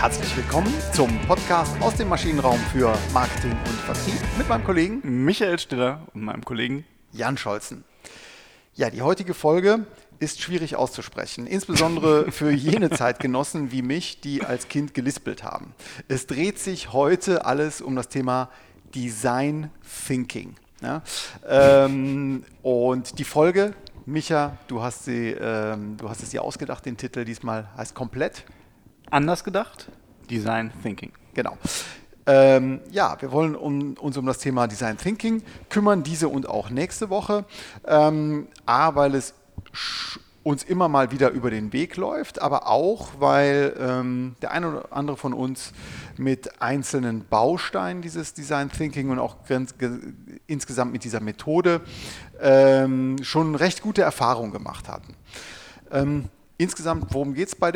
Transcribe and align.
Herzlich 0.00 0.34
willkommen 0.34 0.72
zum 0.94 1.10
Podcast 1.26 1.78
aus 1.82 1.94
dem 1.94 2.08
Maschinenraum 2.08 2.58
für 2.72 2.96
Marketing 3.12 3.50
und 3.50 3.80
Vertrieb 3.80 4.18
mit 4.38 4.48
meinem 4.48 4.64
Kollegen 4.64 5.02
Michael 5.26 5.58
Stiller 5.58 6.06
und 6.14 6.22
meinem 6.22 6.42
Kollegen 6.42 6.86
Jan 7.12 7.36
Scholzen. 7.36 7.84
Ja, 8.74 8.88
die 8.88 9.02
heutige 9.02 9.34
Folge 9.34 9.84
ist 10.18 10.40
schwierig 10.40 10.74
auszusprechen, 10.74 11.46
insbesondere 11.46 12.32
für 12.32 12.50
jene 12.50 12.88
Zeitgenossen 12.88 13.72
wie 13.72 13.82
mich, 13.82 14.22
die 14.22 14.42
als 14.42 14.68
Kind 14.68 14.94
gelispelt 14.94 15.44
haben. 15.44 15.74
Es 16.08 16.26
dreht 16.26 16.58
sich 16.58 16.94
heute 16.94 17.44
alles 17.44 17.82
um 17.82 17.94
das 17.94 18.08
Thema 18.08 18.48
Design 18.94 19.70
Thinking. 20.06 20.56
Ja? 20.80 21.02
Ähm, 21.46 22.44
und 22.62 23.18
die 23.18 23.24
Folge, 23.24 23.74
Micha, 24.06 24.56
du 24.66 24.80
hast, 24.80 25.04
sie, 25.04 25.36
ähm, 25.38 25.98
du 25.98 26.08
hast 26.08 26.22
es 26.22 26.30
dir 26.30 26.42
ausgedacht, 26.42 26.86
den 26.86 26.96
Titel 26.96 27.26
diesmal 27.26 27.68
heißt 27.76 27.94
komplett. 27.94 28.46
Anders 29.10 29.42
gedacht, 29.42 29.88
Design 30.30 30.70
Thinking. 30.82 31.12
Genau. 31.34 31.56
Ähm, 32.26 32.80
ja, 32.90 33.16
wir 33.20 33.32
wollen 33.32 33.56
um, 33.56 33.94
uns 33.94 34.16
um 34.16 34.26
das 34.26 34.38
Thema 34.38 34.66
Design 34.66 34.96
Thinking 34.96 35.42
kümmern, 35.68 36.02
diese 36.02 36.28
und 36.28 36.48
auch 36.48 36.70
nächste 36.70 37.10
Woche. 37.10 37.44
Ähm, 37.86 38.48
A, 38.66 38.94
weil 38.94 39.14
es 39.14 39.34
uns 40.42 40.62
immer 40.62 40.88
mal 40.88 41.10
wieder 41.10 41.30
über 41.30 41.50
den 41.50 41.72
Weg 41.72 41.96
läuft, 41.96 42.40
aber 42.40 42.66
auch, 42.66 43.08
weil 43.18 43.74
ähm, 43.78 44.36
der 44.40 44.52
eine 44.52 44.68
oder 44.68 44.92
andere 44.92 45.16
von 45.16 45.34
uns 45.34 45.72
mit 46.16 46.62
einzelnen 46.62 47.26
Bausteinen 47.26 48.00
dieses 48.00 48.32
Design 48.32 48.70
Thinking 48.70 49.10
und 49.10 49.18
auch 49.18 49.36
insgesamt 50.46 50.92
mit 50.92 51.04
dieser 51.04 51.20
Methode 51.20 51.82
ähm, 52.40 53.16
schon 53.22 53.54
recht 53.54 53.82
gute 53.82 54.02
Erfahrungen 54.02 54.52
gemacht 54.52 54.88
hatten. 54.88 55.14
Ähm, 55.90 56.30
insgesamt, 56.60 57.06
worum 57.10 57.34
geht 57.34 57.48
es 57.48 57.54
bei 57.54 57.72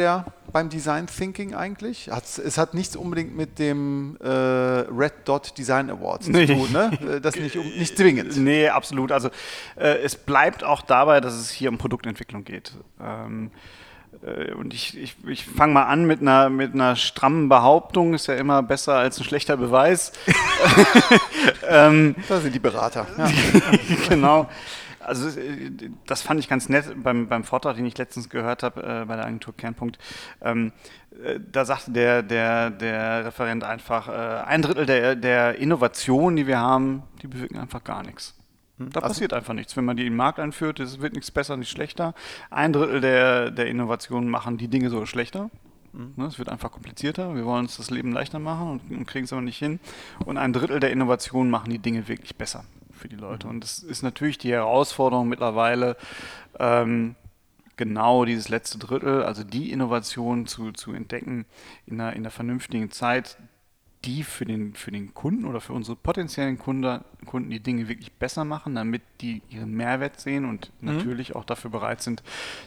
beim 0.52 0.68
Design 0.68 1.06
Thinking 1.06 1.54
eigentlich? 1.54 2.10
Hat's, 2.10 2.38
es 2.38 2.58
hat 2.58 2.74
nichts 2.74 2.96
unbedingt 2.96 3.34
mit 3.34 3.58
dem 3.58 4.16
äh, 4.22 4.28
Red 4.28 5.14
Dot 5.24 5.56
Design 5.56 5.90
Awards 5.90 6.28
nee. 6.28 6.46
zu 6.46 6.54
tun, 6.54 6.72
ne? 6.72 7.16
Äh, 7.16 7.20
das 7.20 7.36
nicht, 7.36 7.56
nicht 7.56 7.96
zwingend. 7.96 8.36
Nee, 8.44 8.68
absolut. 8.68 9.10
Also 9.10 9.30
äh, 9.76 9.98
es 10.02 10.16
bleibt 10.16 10.64
auch 10.64 10.82
dabei, 10.82 11.20
dass 11.20 11.34
es 11.34 11.50
hier 11.50 11.70
um 11.70 11.78
Produktentwicklung 11.78 12.44
geht. 12.44 12.72
Ähm, 13.00 13.50
äh, 14.22 14.52
und 14.52 14.74
ich, 14.74 14.98
ich, 14.98 15.16
ich 15.26 15.46
fange 15.46 15.72
mal 15.72 15.84
an 15.84 16.04
mit 16.04 16.20
einer, 16.20 16.50
mit 16.50 16.74
einer 16.74 16.94
strammen 16.94 17.48
Behauptung, 17.48 18.12
ist 18.12 18.26
ja 18.26 18.34
immer 18.34 18.62
besser 18.62 18.96
als 18.96 19.18
ein 19.18 19.24
schlechter 19.24 19.56
Beweis. 19.56 20.12
ähm, 21.68 22.16
da 22.28 22.40
sind 22.40 22.54
die 22.54 22.60
Berater. 22.60 23.06
Ja. 23.16 23.30
genau 24.08 24.48
also 25.04 25.38
äh, 25.38 25.70
das 26.06 26.22
fand 26.22 26.40
ich 26.40 26.48
ganz 26.48 26.68
nett 26.68 26.84
beim, 27.02 27.28
beim 27.28 27.44
Vortrag, 27.44 27.76
den 27.76 27.86
ich 27.86 27.96
letztens 27.96 28.28
gehört 28.28 28.62
habe 28.62 28.82
äh, 28.82 29.04
bei 29.04 29.16
der 29.16 29.26
Agentur 29.26 29.56
Kernpunkt. 29.56 29.98
Ähm, 30.40 30.72
äh, 31.22 31.38
da 31.40 31.64
sagte 31.64 31.92
der, 31.92 32.22
der, 32.22 32.70
der 32.70 33.26
Referent 33.26 33.64
einfach, 33.64 34.08
äh, 34.08 34.44
ein 34.44 34.62
Drittel 34.62 34.86
der, 34.86 35.16
der 35.16 35.56
Innovationen, 35.56 36.36
die 36.36 36.46
wir 36.46 36.58
haben, 36.58 37.02
die 37.22 37.28
bewirken 37.28 37.58
einfach 37.58 37.84
gar 37.84 38.02
nichts. 38.02 38.34
Hm? 38.78 38.90
Da 38.90 39.00
also, 39.00 39.12
passiert 39.12 39.32
einfach 39.32 39.54
nichts. 39.54 39.76
Wenn 39.76 39.84
man 39.84 39.96
die 39.96 40.06
in 40.06 40.12
den 40.12 40.16
Markt 40.16 40.38
einführt, 40.38 40.80
es 40.80 41.00
wird 41.00 41.14
nichts 41.14 41.30
besser, 41.30 41.56
nicht 41.56 41.70
schlechter. 41.70 42.14
Ein 42.50 42.72
Drittel 42.72 43.00
der, 43.00 43.50
der 43.50 43.66
Innovationen 43.66 44.28
machen 44.28 44.58
die 44.58 44.68
Dinge 44.68 44.90
so 44.90 45.06
schlechter. 45.06 45.50
Hm? 45.92 46.14
Ne, 46.16 46.26
es 46.26 46.38
wird 46.38 46.48
einfach 46.48 46.72
komplizierter. 46.72 47.34
Wir 47.34 47.44
wollen 47.44 47.64
uns 47.64 47.76
das 47.76 47.90
Leben 47.90 48.12
leichter 48.12 48.38
machen 48.38 48.80
und 48.90 49.06
kriegen 49.06 49.24
es 49.24 49.32
aber 49.32 49.42
nicht 49.42 49.58
hin. 49.58 49.80
Und 50.24 50.38
ein 50.38 50.52
Drittel 50.52 50.80
der 50.80 50.90
Innovationen 50.90 51.50
machen 51.50 51.70
die 51.70 51.78
Dinge 51.78 52.08
wirklich 52.08 52.36
besser 52.36 52.64
für 53.04 53.08
die 53.10 53.16
Leute. 53.16 53.48
Und 53.48 53.60
das 53.60 53.80
ist 53.80 54.02
natürlich 54.02 54.38
die 54.38 54.50
Herausforderung 54.50 55.28
mittlerweile, 55.28 55.98
ähm, 56.58 57.16
genau 57.76 58.24
dieses 58.24 58.48
letzte 58.48 58.78
Drittel, 58.78 59.22
also 59.22 59.44
die 59.44 59.72
Innovation 59.72 60.46
zu, 60.46 60.72
zu 60.72 60.94
entdecken 60.94 61.44
in 61.84 62.00
einer, 62.00 62.14
in 62.14 62.22
einer 62.22 62.30
vernünftigen 62.30 62.90
Zeit, 62.90 63.36
die 64.04 64.22
für 64.22 64.44
den, 64.44 64.74
für 64.74 64.90
den 64.90 65.14
Kunden 65.14 65.44
oder 65.44 65.60
für 65.60 65.72
unsere 65.72 65.96
potenziellen 65.96 66.58
Kunden, 66.58 67.00
Kunden 67.24 67.50
die 67.50 67.60
Dinge 67.60 67.88
wirklich 67.88 68.12
besser 68.12 68.44
machen, 68.44 68.74
damit 68.74 69.02
die 69.20 69.42
ihren 69.48 69.72
Mehrwert 69.72 70.20
sehen 70.20 70.44
und 70.44 70.70
mhm. 70.80 70.94
natürlich 70.94 71.34
auch 71.34 71.44
dafür 71.44 71.70
bereit 71.70 72.02
sind, 72.02 72.22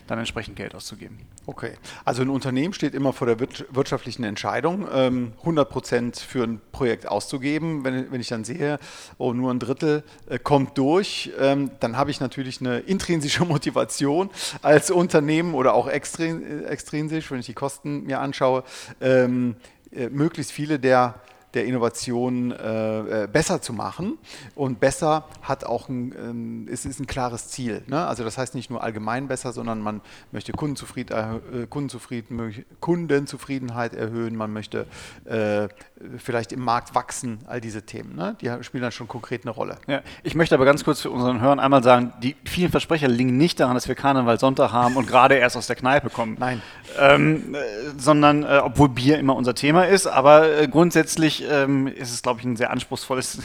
dann 0.07 0.17
entsprechend 0.17 0.55
Geld 0.55 0.73
auszugeben. 0.73 1.19
Okay, 1.45 1.73
also 2.03 2.23
ein 2.23 2.29
Unternehmen 2.29 2.73
steht 2.73 2.93
immer 2.93 3.13
vor 3.13 3.27
der 3.27 3.39
wirtschaftlichen 3.39 4.23
Entscheidung, 4.23 4.87
100 4.87 5.37
ähm, 5.45 5.71
Prozent 5.71 6.17
für 6.17 6.43
ein 6.43 6.59
Projekt 6.71 7.07
auszugeben. 7.07 7.83
Wenn, 7.83 8.11
wenn 8.11 8.19
ich 8.19 8.27
dann 8.27 8.43
sehe, 8.43 8.79
oh, 9.17 9.33
nur 9.33 9.51
ein 9.53 9.59
Drittel 9.59 10.03
äh, 10.29 10.39
kommt 10.39 10.77
durch, 10.77 11.31
ähm, 11.39 11.71
dann 11.79 11.97
habe 11.97 12.11
ich 12.11 12.19
natürlich 12.19 12.59
eine 12.61 12.79
intrinsische 12.79 13.45
Motivation 13.45 14.29
als 14.61 14.91
Unternehmen 14.91 15.53
oder 15.53 15.73
auch 15.73 15.87
äh, 15.87 15.91
extrinsisch, 15.91 17.31
wenn 17.31 17.39
ich 17.39 17.45
die 17.45 17.53
Kosten 17.53 18.03
mir 18.03 18.19
anschaue, 18.19 18.63
ähm, 18.99 19.55
äh, 19.57 19.76
möglichst 20.09 20.51
viele 20.51 20.79
der 20.79 21.15
der 21.53 21.65
Innovation 21.65 22.51
äh, 22.51 23.23
äh, 23.23 23.27
besser 23.27 23.61
zu 23.61 23.73
machen. 23.73 24.17
Und 24.53 24.79
besser 24.79 25.25
hat 25.41 25.63
auch 25.63 25.89
ein, 25.89 26.13
ähm, 26.17 26.67
es 26.71 26.85
ist 26.85 26.99
ein 26.99 27.07
klares 27.07 27.47
Ziel. 27.49 27.83
Ne? 27.87 28.05
Also 28.05 28.23
das 28.23 28.37
heißt 28.37 28.53
nicht 28.53 28.69
nur 28.69 28.83
allgemein 28.83 29.27
besser, 29.27 29.53
sondern 29.53 29.79
man 29.79 30.01
möchte 30.31 30.51
Kundenzufrieden, 30.51 31.15
äh, 31.15 31.67
Kundenzufrieden, 31.67 32.65
Kundenzufriedenheit 32.79 33.93
erhöhen, 33.93 34.35
man 34.35 34.51
möchte 34.51 34.87
äh, 35.25 35.69
vielleicht 36.17 36.51
im 36.51 36.61
Markt 36.61 36.93
wachsen, 36.95 37.39
all 37.47 37.61
diese 37.61 37.83
Themen. 37.83 38.15
Ne? 38.15 38.35
Die 38.41 38.51
spielen 38.63 38.83
dann 38.83 38.91
schon 38.91 39.07
konkret 39.07 39.43
eine 39.43 39.51
Rolle. 39.51 39.77
Ja, 39.87 40.01
ich 40.23 40.35
möchte 40.35 40.53
aber 40.53 40.65
ganz 40.65 40.83
kurz 40.83 41.01
für 41.01 41.09
unseren 41.09 41.41
Hörern 41.41 41.59
einmal 41.59 41.81
sagen, 41.81 42.13
die 42.21 42.35
vielen 42.45 42.71
Versprecher 42.71 43.07
liegen 43.07 43.37
nicht 43.37 43.59
daran, 43.59 43.73
dass 43.73 43.87
wir 43.87 43.95
Karneval 43.95 44.39
Sonntag 44.39 44.71
haben 44.73 44.95
und 44.95 45.07
gerade 45.07 45.35
erst 45.35 45.55
aus 45.55 45.67
der 45.67 45.75
Kneipe 45.75 46.09
kommen. 46.09 46.35
Nein. 46.39 46.61
Ähm, 46.99 47.55
äh, 47.55 47.59
sondern, 47.97 48.43
äh, 48.43 48.61
obwohl 48.63 48.89
Bier 48.89 49.17
immer 49.17 49.35
unser 49.35 49.55
Thema 49.55 49.87
ist, 49.87 50.07
aber 50.07 50.67
grundsätzlich 50.67 51.46
ähm, 51.49 51.87
ist 51.87 52.13
es, 52.13 52.21
glaube 52.21 52.39
ich, 52.39 52.45
ein 52.45 52.55
sehr 52.55 52.71
anspruchsvolles 52.71 53.39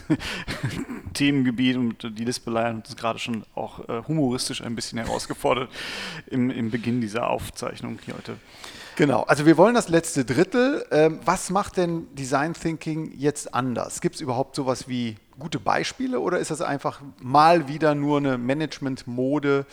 Themengebiet 1.15 1.77
und 1.77 2.19
die 2.19 2.25
Lispelei 2.25 2.65
hat 2.65 2.75
uns 2.75 2.97
gerade 2.97 3.19
schon 3.19 3.45
auch 3.55 3.89
äh, 3.89 4.03
humoristisch 4.07 4.63
ein 4.63 4.75
bisschen 4.75 4.99
herausgefordert 4.99 5.71
im, 6.27 6.51
im 6.51 6.71
Beginn 6.71 7.01
dieser 7.01 7.31
Aufzeichnung 7.31 7.99
hier 8.05 8.15
heute. 8.15 8.37
Genau, 8.97 9.23
also 9.23 9.47
wir 9.47 9.57
wollen 9.57 9.75
das 9.75 9.89
letzte 9.89 10.25
Drittel. 10.25 10.85
Ähm, 10.91 11.21
was 11.25 11.49
macht 11.49 11.79
denn 11.79 12.15
Design 12.15 12.53
Thinking 12.53 13.13
jetzt 13.17 13.55
anders? 13.55 14.03
Gibt 14.03 14.17
es 14.17 14.21
überhaupt 14.21 14.55
sowas 14.55 14.87
wie 14.87 15.17
gute 15.39 15.59
Beispiele 15.59 16.21
oder 16.21 16.39
ist 16.39 16.51
das 16.51 16.61
einfach 16.61 17.01
mal 17.19 17.69
wieder 17.69 17.95
nur 17.95 18.19
eine 18.19 18.37
Management-Mode, 18.37 19.65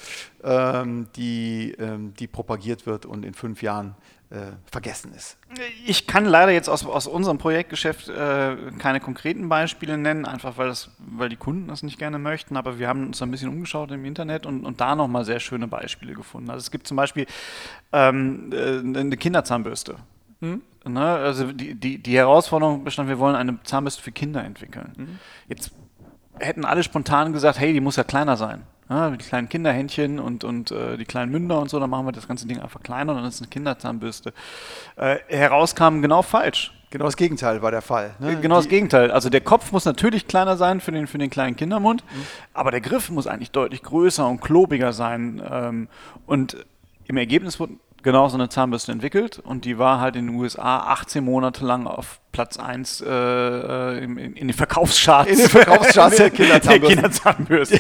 ähm, 0.44 1.08
die, 1.18 1.76
ähm, 1.80 2.14
die 2.14 2.28
propagiert 2.28 2.86
wird 2.86 3.06
und 3.06 3.26
in 3.26 3.34
fünf 3.34 3.62
Jahren 3.62 3.96
äh, 4.32 4.52
vergessen 4.72 5.12
ist. 5.14 5.38
Ich 5.86 6.06
kann 6.06 6.26
leider 6.26 6.52
jetzt 6.52 6.70
aus, 6.70 6.86
aus 6.86 7.08
unserem 7.08 7.40
Projektgeschäft 7.40 8.10
äh, 8.10 8.56
keine 8.78 9.00
konkreten 9.00 9.50
Beispiele 9.50 9.98
nennen, 9.98 10.26
einfach 10.26 10.58
weil, 10.58 10.68
das, 10.68 10.92
weil 11.00 11.30
die 11.30 11.36
Kunden 11.36 11.68
das 11.68 11.82
nicht 11.82 11.98
gerne 11.98 12.20
möchten, 12.20 12.56
aber 12.56 12.78
wir 12.78 12.88
haben 12.88 13.08
uns 13.08 13.22
ein 13.22 13.32
bisschen 13.32 13.50
umgeschaut 13.50 13.92
im 13.92 14.06
Internet 14.06 14.46
und, 14.46 14.66
und 14.66 14.82
da 14.82 14.96
nochmal 14.96 15.26
sehr 15.26 15.40
schöne 15.40 15.68
Beispiele 15.68 16.14
gefunden. 16.14 16.50
Also 16.52 16.62
es 16.62 16.70
gibt 16.70 16.86
zum 16.86 16.98
Beispiel 16.98 17.26
ähm, 17.92 18.52
äh, 18.54 19.00
eine 19.00 19.18
Kinderzahnbürste. 19.18 19.96
Hm? 20.42 20.62
Ne? 20.86 21.02
Also 21.02 21.52
die, 21.52 21.74
die, 21.76 21.98
die 21.98 22.16
Herausforderung 22.16 22.84
bestand, 22.84 23.10
wir 23.10 23.20
wollen 23.20 23.36
eine 23.36 23.62
Zahnbürste 23.64 24.04
für 24.04 24.12
Kinder 24.12 24.44
entwickeln. 24.44 24.94
Mhm. 24.96 25.20
Jetzt 25.48 25.72
hätten 26.38 26.66
alle 26.66 26.84
spontan 26.84 27.34
gesagt, 27.34 27.60
hey, 27.60 27.74
die 27.74 27.82
muss 27.82 27.96
ja 27.96 28.04
kleiner 28.04 28.38
sein 28.38 28.64
ja, 28.90 29.12
die 29.12 29.18
kleinen 29.18 29.50
Kinderhändchen 29.50 30.20
und, 30.20 30.44
und 30.44 30.72
äh, 30.72 30.98
die 30.98 31.06
kleinen 31.06 31.32
Münder 31.32 31.60
und 31.60 31.70
so, 31.70 31.80
dann 31.80 31.90
machen 31.90 32.08
wir 32.08 32.12
das 32.12 32.28
ganze 32.28 32.48
Ding 32.48 32.60
einfach 32.60 32.82
kleiner 32.82 33.12
und 33.12 33.20
dann 33.20 33.28
ist 33.28 33.36
es 33.36 33.42
eine 33.42 33.50
Kinderzahnbürste. 33.50 34.34
Äh, 34.96 35.18
herauskam 35.28 36.02
genau 36.02 36.24
falsch. 36.24 36.74
Genau 36.90 37.06
das 37.06 37.16
Gegenteil 37.16 37.62
war 37.62 37.70
der 37.70 37.84
Fall. 37.84 38.16
Ne? 38.18 38.40
Genau 38.42 38.56
das 38.56 38.68
Gegenteil. 38.68 39.12
Also 39.12 39.30
der 39.30 39.42
Kopf 39.42 39.72
muss 39.72 39.86
natürlich 39.86 40.28
kleiner 40.28 40.58
sein 40.58 40.82
für 40.82 40.92
den, 40.92 41.06
für 41.06 41.20
den 41.20 41.30
kleinen 41.30 41.56
Kindermund, 41.56 42.04
mhm. 42.04 42.26
aber 42.56 42.72
der 42.72 42.82
Griff 42.82 43.12
muss 43.12 43.28
eigentlich 43.28 43.52
deutlich 43.52 43.84
größer 43.84 44.28
und 44.28 44.42
klobiger 44.42 44.92
sein. 44.92 45.40
Ähm, 45.48 45.88
und 46.26 46.58
im 47.06 47.18
Ergebnis 47.18 47.60
wurde 47.60 47.74
genau 48.04 48.28
so 48.30 48.36
eine 48.36 48.50
Zahnbürste 48.50 48.92
entwickelt 48.92 49.40
und 49.40 49.66
die 49.66 49.78
war 49.78 50.00
halt 50.00 50.16
in 50.16 50.28
den 50.28 50.36
USA 50.36 50.80
18 50.80 51.24
Monate 51.24 51.66
lang 51.66 51.88
auf 51.88 52.20
Platz 52.32 52.58
1 52.58 53.02
äh, 53.02 53.10
äh 53.10 54.04
in, 54.04 54.18
in, 54.18 54.48
den 54.48 54.54
Verkaufscharts. 54.54 55.32
In 55.32 55.38
den 55.38 55.50
Verkaufscharts 55.50 56.18
der 56.18 56.30
Kinderzahnbürsten. 56.30 56.70
Der 56.82 56.96
Kinderzahnbürsten. 56.96 57.80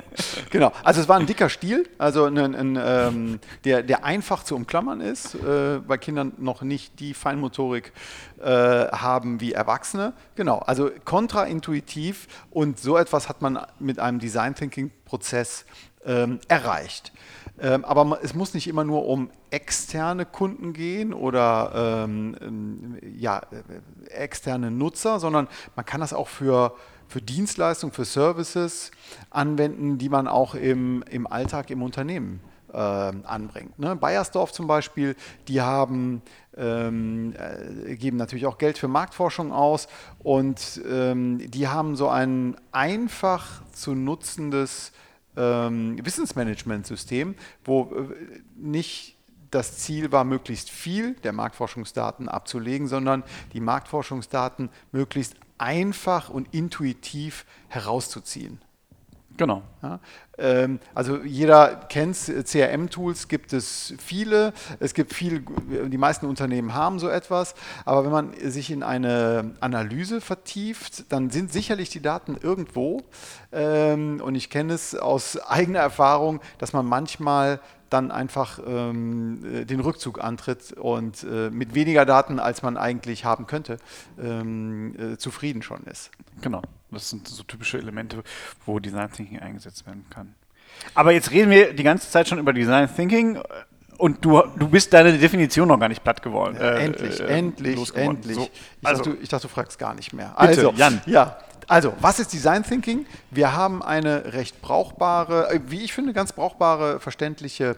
genau, 0.50 0.72
also 0.82 1.00
es 1.00 1.08
war 1.08 1.18
ein 1.18 1.26
dicker 1.26 1.48
Stiel, 1.48 1.88
also 1.98 2.24
ein, 2.24 2.38
ein, 2.38 2.78
ähm, 2.82 3.40
der, 3.64 3.82
der 3.82 4.04
einfach 4.04 4.42
zu 4.42 4.56
umklammern 4.56 5.00
ist, 5.00 5.34
äh, 5.36 5.88
weil 5.88 5.98
Kinder 5.98 6.26
noch 6.38 6.62
nicht 6.62 6.98
die 7.00 7.14
Feinmotorik 7.14 7.92
äh, 8.42 8.44
haben 8.44 9.40
wie 9.40 9.52
Erwachsene. 9.52 10.12
Genau, 10.34 10.58
also 10.58 10.90
kontraintuitiv 11.04 12.26
und 12.50 12.78
so 12.78 12.96
etwas 12.96 13.28
hat 13.28 13.42
man 13.42 13.58
mit 13.78 13.98
einem 13.98 14.18
Design 14.18 14.54
Thinking 14.54 14.90
Prozess 15.04 15.64
ähm, 16.04 16.40
erreicht. 16.48 17.12
Ähm, 17.60 17.84
aber 17.84 18.18
es 18.22 18.34
muss 18.34 18.52
nicht 18.52 18.66
immer 18.66 18.82
nur 18.82 19.06
um 19.06 19.30
externe 19.50 20.26
Kunden 20.26 20.72
gehen 20.72 21.14
oder 21.14 22.04
ähm, 22.04 22.36
ähm 22.40 22.98
ja, 23.16 23.38
äh, 23.38 24.12
externe 24.12 24.70
Nutzer, 24.72 25.20
sondern 25.20 25.46
man 25.76 25.86
kann 25.86 26.00
das 26.00 26.12
auch 26.12 26.28
für, 26.28 26.74
für 27.06 27.22
Dienstleistungen, 27.22 27.92
für 27.92 28.04
Services 28.04 28.90
anwenden, 29.30 29.98
die 29.98 30.08
man 30.08 30.26
auch 30.26 30.56
im, 30.56 31.04
im 31.08 31.28
Alltag 31.28 31.70
im 31.70 31.82
Unternehmen 31.82 32.40
äh, 32.72 32.76
anbringt. 32.76 33.78
Ne? 33.78 33.94
Bayersdorf 33.94 34.52
zum 34.52 34.66
Beispiel, 34.66 35.14
die 35.46 35.60
haben 35.60 36.22
ähm, 36.56 37.34
äh, 37.36 37.94
geben 37.94 38.16
natürlich 38.16 38.46
auch 38.46 38.58
Geld 38.58 38.78
für 38.78 38.88
Marktforschung 38.88 39.52
aus 39.52 39.86
und 40.18 40.82
ähm, 40.88 41.38
die 41.50 41.68
haben 41.68 41.94
so 41.94 42.08
ein 42.08 42.56
einfach 42.72 43.62
zu 43.72 43.94
nutzendes 43.94 44.92
ähm, 45.36 45.98
Wissensmanagementsystem, 46.04 47.34
wo 47.64 47.92
äh, 47.94 48.40
nicht 48.56 49.16
das 49.50 49.78
Ziel 49.78 50.10
war, 50.10 50.24
möglichst 50.24 50.70
viel 50.70 51.14
der 51.14 51.32
Marktforschungsdaten 51.32 52.28
abzulegen, 52.28 52.88
sondern 52.88 53.22
die 53.52 53.60
Marktforschungsdaten 53.60 54.68
möglichst 54.90 55.36
einfach 55.58 56.28
und 56.28 56.52
intuitiv 56.52 57.46
herauszuziehen. 57.68 58.58
Genau. 59.36 59.62
Ja, 59.82 59.98
ähm, 60.38 60.78
also 60.94 61.18
jeder 61.22 61.86
kennt 61.88 62.16
CRM-Tools, 62.16 63.26
gibt 63.26 63.52
es 63.52 63.94
viele. 63.98 64.52
Es 64.78 64.94
gibt 64.94 65.12
viel, 65.12 65.44
die 65.88 65.98
meisten 65.98 66.26
Unternehmen 66.26 66.72
haben 66.74 67.00
so 67.00 67.08
etwas. 67.08 67.54
Aber 67.84 68.04
wenn 68.04 68.12
man 68.12 68.32
sich 68.50 68.70
in 68.70 68.84
eine 68.84 69.54
Analyse 69.60 70.20
vertieft, 70.20 71.12
dann 71.12 71.30
sind 71.30 71.52
sicherlich 71.52 71.90
die 71.90 72.00
Daten 72.00 72.36
irgendwo. 72.40 73.02
Ähm, 73.50 74.20
und 74.24 74.36
ich 74.36 74.50
kenne 74.50 74.74
es 74.74 74.94
aus 74.94 75.36
eigener 75.48 75.80
Erfahrung, 75.80 76.40
dass 76.58 76.72
man 76.72 76.86
manchmal 76.86 77.60
dann 77.94 78.10
einfach 78.10 78.58
ähm, 78.66 79.44
äh, 79.44 79.64
den 79.64 79.78
Rückzug 79.78 80.22
antritt 80.22 80.72
und 80.72 81.22
äh, 81.22 81.48
mit 81.50 81.74
weniger 81.74 82.04
Daten, 82.04 82.40
als 82.40 82.62
man 82.62 82.76
eigentlich 82.76 83.24
haben 83.24 83.46
könnte, 83.46 83.78
ähm, 84.20 84.94
äh, 84.98 85.16
zufrieden 85.16 85.62
schon 85.62 85.84
ist. 85.84 86.10
Genau, 86.42 86.60
das 86.90 87.08
sind 87.08 87.28
so 87.28 87.44
typische 87.44 87.78
Elemente, 87.78 88.24
wo 88.66 88.80
Design 88.80 89.10
Thinking 89.12 89.38
eingesetzt 89.38 89.86
werden 89.86 90.04
kann. 90.10 90.34
Aber 90.94 91.12
jetzt 91.12 91.30
reden 91.30 91.50
wir 91.50 91.72
die 91.72 91.84
ganze 91.84 92.10
Zeit 92.10 92.28
schon 92.28 92.40
über 92.40 92.52
Design 92.52 92.92
Thinking 92.92 93.40
und 93.96 94.24
du, 94.24 94.42
du 94.56 94.68
bist 94.68 94.92
deine 94.92 95.16
Definition 95.16 95.68
noch 95.68 95.78
gar 95.78 95.88
nicht 95.88 96.02
platt 96.02 96.20
geworden. 96.20 96.56
Äh, 96.56 96.84
endlich, 96.84 97.20
äh, 97.20 97.26
endlich, 97.26 97.94
endlich. 97.94 98.36
So, 98.36 98.42
ich, 98.42 98.86
also, 98.88 99.04
dachte, 99.04 99.18
ich, 99.22 99.28
dachte, 99.28 99.46
du 99.46 99.54
fragst 99.54 99.78
gar 99.78 99.94
nicht 99.94 100.12
mehr. 100.12 100.34
Bitte, 100.40 100.48
also, 100.48 100.74
Jan. 100.76 101.00
Ja, 101.06 101.38
also, 101.68 101.94
was 102.00 102.18
ist 102.18 102.32
Design 102.32 102.62
Thinking? 102.62 103.06
Wir 103.30 103.54
haben 103.54 103.82
eine 103.82 104.32
recht 104.32 104.60
brauchbare, 104.60 105.50
äh, 105.50 105.60
wie 105.68 105.82
ich 105.84 105.92
finde, 105.92 106.12
ganz 106.12 106.32
brauchbare, 106.32 107.00
verständliche 107.00 107.76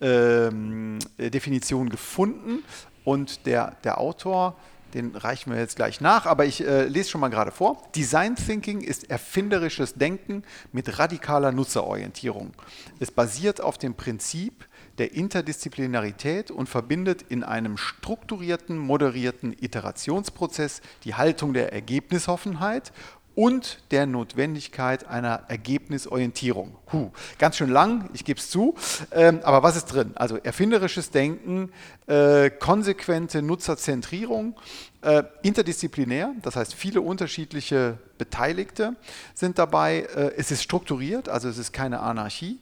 ähm, 0.00 0.98
Definition 1.18 1.88
gefunden. 1.88 2.64
Und 3.04 3.46
der, 3.46 3.76
der 3.84 3.98
Autor, 3.98 4.56
den 4.94 5.14
reichen 5.16 5.52
wir 5.52 5.58
jetzt 5.58 5.76
gleich 5.76 6.00
nach, 6.00 6.26
aber 6.26 6.44
ich 6.46 6.66
äh, 6.66 6.84
lese 6.84 7.10
schon 7.10 7.20
mal 7.20 7.28
gerade 7.28 7.50
vor. 7.50 7.82
Design 7.94 8.36
Thinking 8.36 8.80
ist 8.80 9.10
erfinderisches 9.10 9.94
Denken 9.94 10.42
mit 10.72 10.98
radikaler 10.98 11.52
Nutzerorientierung. 11.52 12.52
Es 12.98 13.10
basiert 13.10 13.60
auf 13.60 13.78
dem 13.78 13.94
Prinzip 13.94 14.66
der 14.98 15.12
Interdisziplinarität 15.12 16.50
und 16.50 16.68
verbindet 16.68 17.22
in 17.28 17.44
einem 17.44 17.76
strukturierten, 17.76 18.78
moderierten 18.78 19.54
Iterationsprozess 19.58 20.80
die 21.04 21.14
Haltung 21.14 21.52
der 21.52 21.72
Ergebnisoffenheit 21.72 22.92
und 23.38 23.78
der 23.92 24.04
Notwendigkeit 24.06 25.06
einer 25.06 25.44
Ergebnisorientierung. 25.46 26.74
Huh, 26.92 27.12
ganz 27.38 27.56
schön 27.56 27.70
lang, 27.70 28.10
ich 28.12 28.24
gebe 28.24 28.40
es 28.40 28.50
zu, 28.50 28.74
ähm, 29.12 29.38
aber 29.44 29.62
was 29.62 29.76
ist 29.76 29.84
drin? 29.84 30.10
Also 30.16 30.38
erfinderisches 30.38 31.12
Denken, 31.12 31.70
äh, 32.08 32.50
konsequente 32.50 33.40
Nutzerzentrierung, 33.40 34.56
äh, 35.02 35.22
interdisziplinär, 35.42 36.34
das 36.42 36.56
heißt 36.56 36.74
viele 36.74 37.00
unterschiedliche 37.00 37.98
Beteiligte 38.18 38.96
sind 39.34 39.56
dabei. 39.60 40.08
Äh, 40.16 40.32
es 40.36 40.50
ist 40.50 40.64
strukturiert, 40.64 41.28
also 41.28 41.48
es 41.48 41.58
ist 41.58 41.72
keine 41.72 42.00
Anarchie 42.00 42.58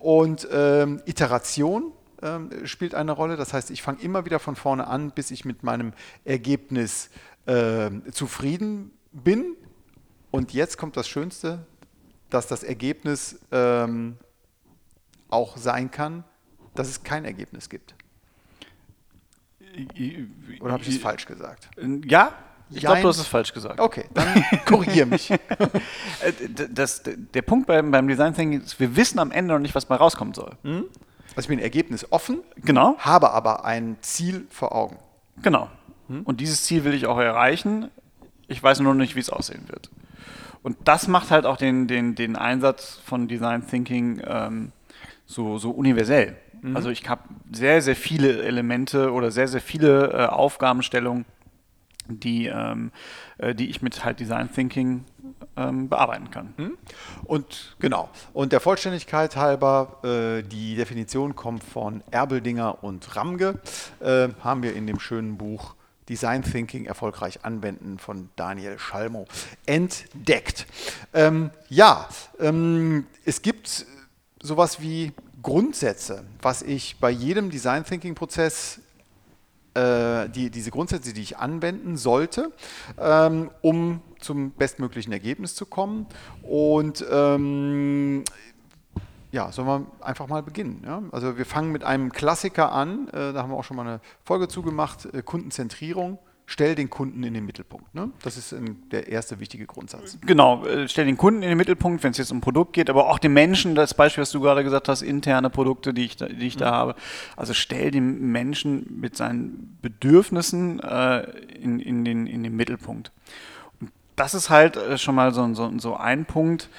und 0.00 0.48
ähm, 0.52 1.02
Iteration, 1.06 1.92
ähm, 2.20 2.50
spielt 2.64 2.96
eine 2.96 3.12
Rolle. 3.12 3.36
Das 3.36 3.52
heißt, 3.52 3.70
ich 3.70 3.80
fange 3.80 4.02
immer 4.02 4.24
wieder 4.24 4.40
von 4.40 4.56
vorne 4.56 4.88
an, 4.88 5.12
bis 5.12 5.30
ich 5.30 5.44
mit 5.44 5.62
meinem 5.62 5.92
Ergebnis 6.24 7.10
äh, 7.46 7.90
zufrieden 8.10 8.90
bin. 9.12 9.54
Und 10.36 10.52
jetzt 10.52 10.76
kommt 10.76 10.96
das 10.96 11.08
Schönste, 11.08 11.66
dass 12.28 12.46
das 12.46 12.62
Ergebnis 12.62 13.38
ähm, 13.52 14.18
auch 15.28 15.56
sein 15.56 15.90
kann, 15.90 16.24
dass 16.74 16.88
es 16.88 17.02
kein 17.02 17.24
Ergebnis 17.24 17.68
gibt. 17.68 17.94
Oder 20.60 20.72
habe 20.72 20.82
ich 20.82 20.90
es 20.90 20.98
falsch 20.98 21.26
gesagt? 21.26 21.68
Ja, 22.04 22.32
ich 22.70 22.80
glaube, 22.80 23.00
du 23.00 23.08
hast 23.08 23.18
es 23.18 23.26
falsch 23.26 23.52
gesagt. 23.52 23.78
Okay, 23.80 24.06
dann 24.12 24.44
korrigiere 24.64 25.06
mich. 25.06 25.32
Äh, 26.22 26.32
das, 26.70 27.02
der 27.04 27.42
Punkt 27.42 27.66
beim, 27.66 27.90
beim 27.90 28.08
Design 28.08 28.34
Thinking 28.34 28.62
ist, 28.62 28.80
wir 28.80 28.96
wissen 28.96 29.18
am 29.18 29.30
Ende 29.30 29.52
noch 29.52 29.60
nicht, 29.60 29.74
was 29.74 29.90
mal 29.90 29.96
rauskommen 29.96 30.32
soll. 30.32 30.52
Hm? 30.62 30.84
Also 31.30 31.40
ich 31.40 31.48
bin 31.48 31.58
Ergebnis 31.58 32.10
offen, 32.10 32.40
genau. 32.56 32.96
habe 32.98 33.32
aber 33.32 33.66
ein 33.66 33.98
Ziel 34.00 34.46
vor 34.48 34.74
Augen. 34.74 34.98
Genau. 35.42 35.70
Hm? 36.08 36.22
Und 36.22 36.40
dieses 36.40 36.64
Ziel 36.64 36.84
will 36.84 36.94
ich 36.94 37.06
auch 37.06 37.18
erreichen. 37.18 37.90
Ich 38.48 38.62
weiß 38.62 38.80
nur 38.80 38.94
noch 38.94 38.98
nicht, 38.98 39.14
wie 39.14 39.20
es 39.20 39.28
aussehen 39.28 39.68
wird. 39.68 39.90
Und 40.66 40.76
das 40.82 41.06
macht 41.06 41.30
halt 41.30 41.46
auch 41.46 41.58
den, 41.58 41.86
den, 41.86 42.16
den 42.16 42.34
Einsatz 42.34 42.98
von 43.04 43.28
Design 43.28 43.64
Thinking 43.64 44.20
ähm, 44.26 44.72
so, 45.24 45.58
so 45.58 45.70
universell. 45.70 46.36
Mhm. 46.60 46.74
Also 46.74 46.90
ich 46.90 47.08
habe 47.08 47.22
sehr, 47.52 47.80
sehr 47.80 47.94
viele 47.94 48.42
Elemente 48.42 49.12
oder 49.12 49.30
sehr, 49.30 49.46
sehr 49.46 49.60
viele 49.60 50.10
äh, 50.10 50.26
Aufgabenstellungen, 50.26 51.24
die, 52.08 52.46
ähm, 52.46 52.90
äh, 53.38 53.54
die 53.54 53.70
ich 53.70 53.80
mit 53.80 54.04
halt 54.04 54.18
Design 54.18 54.50
Thinking 54.52 55.04
ähm, 55.56 55.88
bearbeiten 55.88 56.32
kann. 56.32 56.52
Mhm. 56.56 56.78
Und 57.22 57.76
genau. 57.78 58.08
Und 58.32 58.50
der 58.50 58.58
Vollständigkeit 58.58 59.36
halber, 59.36 60.00
äh, 60.02 60.42
die 60.42 60.74
Definition 60.74 61.36
kommt 61.36 61.62
von 61.62 62.02
Erbeldinger 62.10 62.82
und 62.82 63.14
Ramge, 63.14 63.60
äh, 64.00 64.30
haben 64.42 64.64
wir 64.64 64.74
in 64.74 64.88
dem 64.88 64.98
schönen 64.98 65.38
Buch 65.38 65.75
Design 66.08 66.42
Thinking 66.42 66.86
erfolgreich 66.86 67.44
anwenden 67.44 67.98
von 67.98 68.30
Daniel 68.36 68.78
Schalmo 68.78 69.26
entdeckt. 69.66 70.66
Ähm, 71.12 71.50
ja, 71.68 72.08
ähm, 72.38 73.06
es 73.24 73.42
gibt 73.42 73.86
sowas 74.42 74.80
wie 74.80 75.12
Grundsätze, 75.42 76.24
was 76.40 76.62
ich 76.62 76.96
bei 76.98 77.10
jedem 77.10 77.50
Design 77.50 77.84
Thinking 77.84 78.14
Prozess 78.14 78.80
äh, 79.74 80.28
die, 80.30 80.50
diese 80.50 80.70
Grundsätze, 80.70 81.12
die 81.12 81.22
ich 81.22 81.36
anwenden 81.36 81.96
sollte, 81.96 82.50
ähm, 82.98 83.50
um 83.60 84.00
zum 84.18 84.52
bestmöglichen 84.52 85.12
Ergebnis 85.12 85.54
zu 85.54 85.66
kommen. 85.66 86.06
Und 86.42 87.04
ähm, 87.10 88.24
ja, 89.36 89.52
sollen 89.52 89.68
wir 89.68 89.86
einfach 90.00 90.28
mal 90.28 90.42
beginnen. 90.42 90.82
Ja? 90.84 91.02
Also 91.12 91.36
wir 91.36 91.44
fangen 91.44 91.70
mit 91.70 91.84
einem 91.84 92.10
Klassiker 92.10 92.72
an, 92.72 93.08
äh, 93.08 93.34
da 93.34 93.42
haben 93.42 93.50
wir 93.50 93.56
auch 93.56 93.64
schon 93.64 93.76
mal 93.76 93.86
eine 93.86 94.00
Folge 94.24 94.48
zugemacht, 94.48 95.04
äh, 95.14 95.22
Kundenzentrierung. 95.22 96.18
Stell 96.48 96.76
den 96.76 96.88
Kunden 96.88 97.24
in 97.24 97.34
den 97.34 97.44
Mittelpunkt. 97.44 97.92
Ne? 97.92 98.12
Das 98.22 98.36
ist 98.36 98.52
ähm, 98.52 98.88
der 98.90 99.08
erste 99.08 99.40
wichtige 99.40 99.66
Grundsatz. 99.66 100.16
Genau, 100.24 100.64
äh, 100.64 100.88
stell 100.88 101.04
den 101.04 101.18
Kunden 101.18 101.42
in 101.42 101.48
den 101.48 101.58
Mittelpunkt, 101.58 102.02
wenn 102.04 102.12
es 102.12 102.18
jetzt 102.18 102.30
um 102.30 102.40
Produkt 102.40 102.72
geht, 102.72 102.88
aber 102.88 103.10
auch 103.10 103.18
den 103.18 103.34
Menschen, 103.34 103.74
das 103.74 103.94
Beispiel, 103.94 104.22
was 104.22 104.30
du 104.30 104.40
gerade 104.40 104.62
gesagt 104.64 104.88
hast, 104.88 105.02
interne 105.02 105.50
Produkte, 105.50 105.92
die 105.92 106.04
ich 106.04 106.16
da, 106.16 106.26
die 106.26 106.46
ich 106.46 106.54
mhm. 106.54 106.60
da 106.60 106.70
habe. 106.70 106.94
Also 107.36 107.52
stell 107.52 107.90
den 107.90 108.30
Menschen 108.30 108.86
mit 109.00 109.16
seinen 109.16 109.76
Bedürfnissen 109.82 110.80
äh, 110.80 111.24
in, 111.60 111.80
in, 111.80 112.04
den, 112.04 112.26
in 112.26 112.42
den 112.42 112.56
Mittelpunkt. 112.56 113.10
Und 113.80 113.90
das 114.14 114.32
ist 114.32 114.48
halt 114.48 114.76
äh, 114.76 114.96
schon 114.96 115.16
mal 115.16 115.34
so, 115.34 115.52
so, 115.52 115.70
so 115.78 115.96
ein 115.96 116.24
Punkt, 116.24 116.70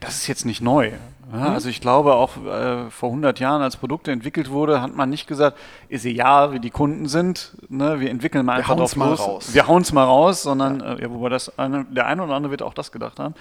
das 0.00 0.16
ist 0.16 0.26
jetzt 0.26 0.44
nicht 0.44 0.60
neu. 0.60 0.90
Ja, 1.32 1.38
mhm. 1.38 1.54
also 1.54 1.68
ich 1.68 1.80
glaube, 1.80 2.14
auch 2.14 2.36
äh, 2.44 2.90
vor 2.90 3.08
100 3.10 3.40
Jahren, 3.40 3.62
als 3.62 3.76
Produkte 3.76 4.12
entwickelt 4.12 4.50
wurde, 4.50 4.80
hat 4.80 4.94
man 4.94 5.10
nicht 5.10 5.26
gesagt, 5.26 5.58
ist 5.88 6.04
egal, 6.04 6.52
wie 6.52 6.60
die 6.60 6.70
Kunden 6.70 7.06
sind, 7.06 7.56
ne, 7.68 8.00
wir 8.00 8.10
entwickeln 8.10 8.44
mal 8.46 8.58
einfach 8.58 8.76
drauf 8.76 8.94
los. 8.96 9.20
Raus. 9.20 9.54
Wir 9.54 9.66
hauen 9.66 9.82
es 9.82 9.92
mal 9.92 10.04
raus, 10.04 10.42
sondern, 10.42 10.80
ja. 10.80 10.94
Äh, 10.94 11.02
ja, 11.02 11.10
wobei 11.10 11.28
das 11.28 11.58
eine, 11.58 11.84
der 11.86 12.06
eine 12.06 12.22
oder 12.22 12.34
andere 12.34 12.50
wird 12.50 12.62
auch 12.62 12.74
das 12.74 12.92
gedacht 12.92 13.18
haben. 13.18 13.34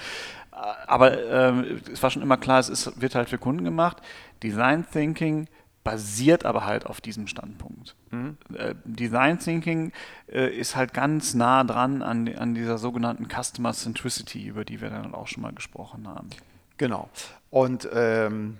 Aber 0.87 1.11
äh, 1.11 1.79
es 1.91 2.01
war 2.03 2.09
schon 2.09 2.21
immer 2.21 2.37
klar, 2.37 2.59
es 2.59 2.69
ist, 2.69 3.01
wird 3.01 3.15
halt 3.15 3.29
für 3.29 3.37
Kunden 3.37 3.63
gemacht. 3.63 3.97
Design 4.43 4.85
Thinking 4.89 5.47
basiert 5.83 6.45
aber 6.45 6.65
halt 6.65 6.85
auf 6.85 7.01
diesem 7.01 7.27
Standpunkt. 7.27 7.95
Mhm. 8.11 8.37
Äh, 8.53 8.75
Design 8.85 9.39
Thinking 9.39 9.91
äh, 10.31 10.47
ist 10.47 10.75
halt 10.75 10.93
ganz 10.93 11.33
nah 11.33 11.63
dran 11.63 12.01
an, 12.01 12.33
an 12.35 12.55
dieser 12.55 12.77
sogenannten 12.77 13.27
Customer 13.27 13.73
Centricity, 13.73 14.45
über 14.45 14.63
die 14.63 14.79
wir 14.81 14.89
dann 14.89 15.13
auch 15.13 15.27
schon 15.27 15.43
mal 15.43 15.53
gesprochen 15.53 16.07
haben. 16.07 16.29
Genau. 16.77 17.09
Und 17.53 17.87
ähm, 17.93 18.57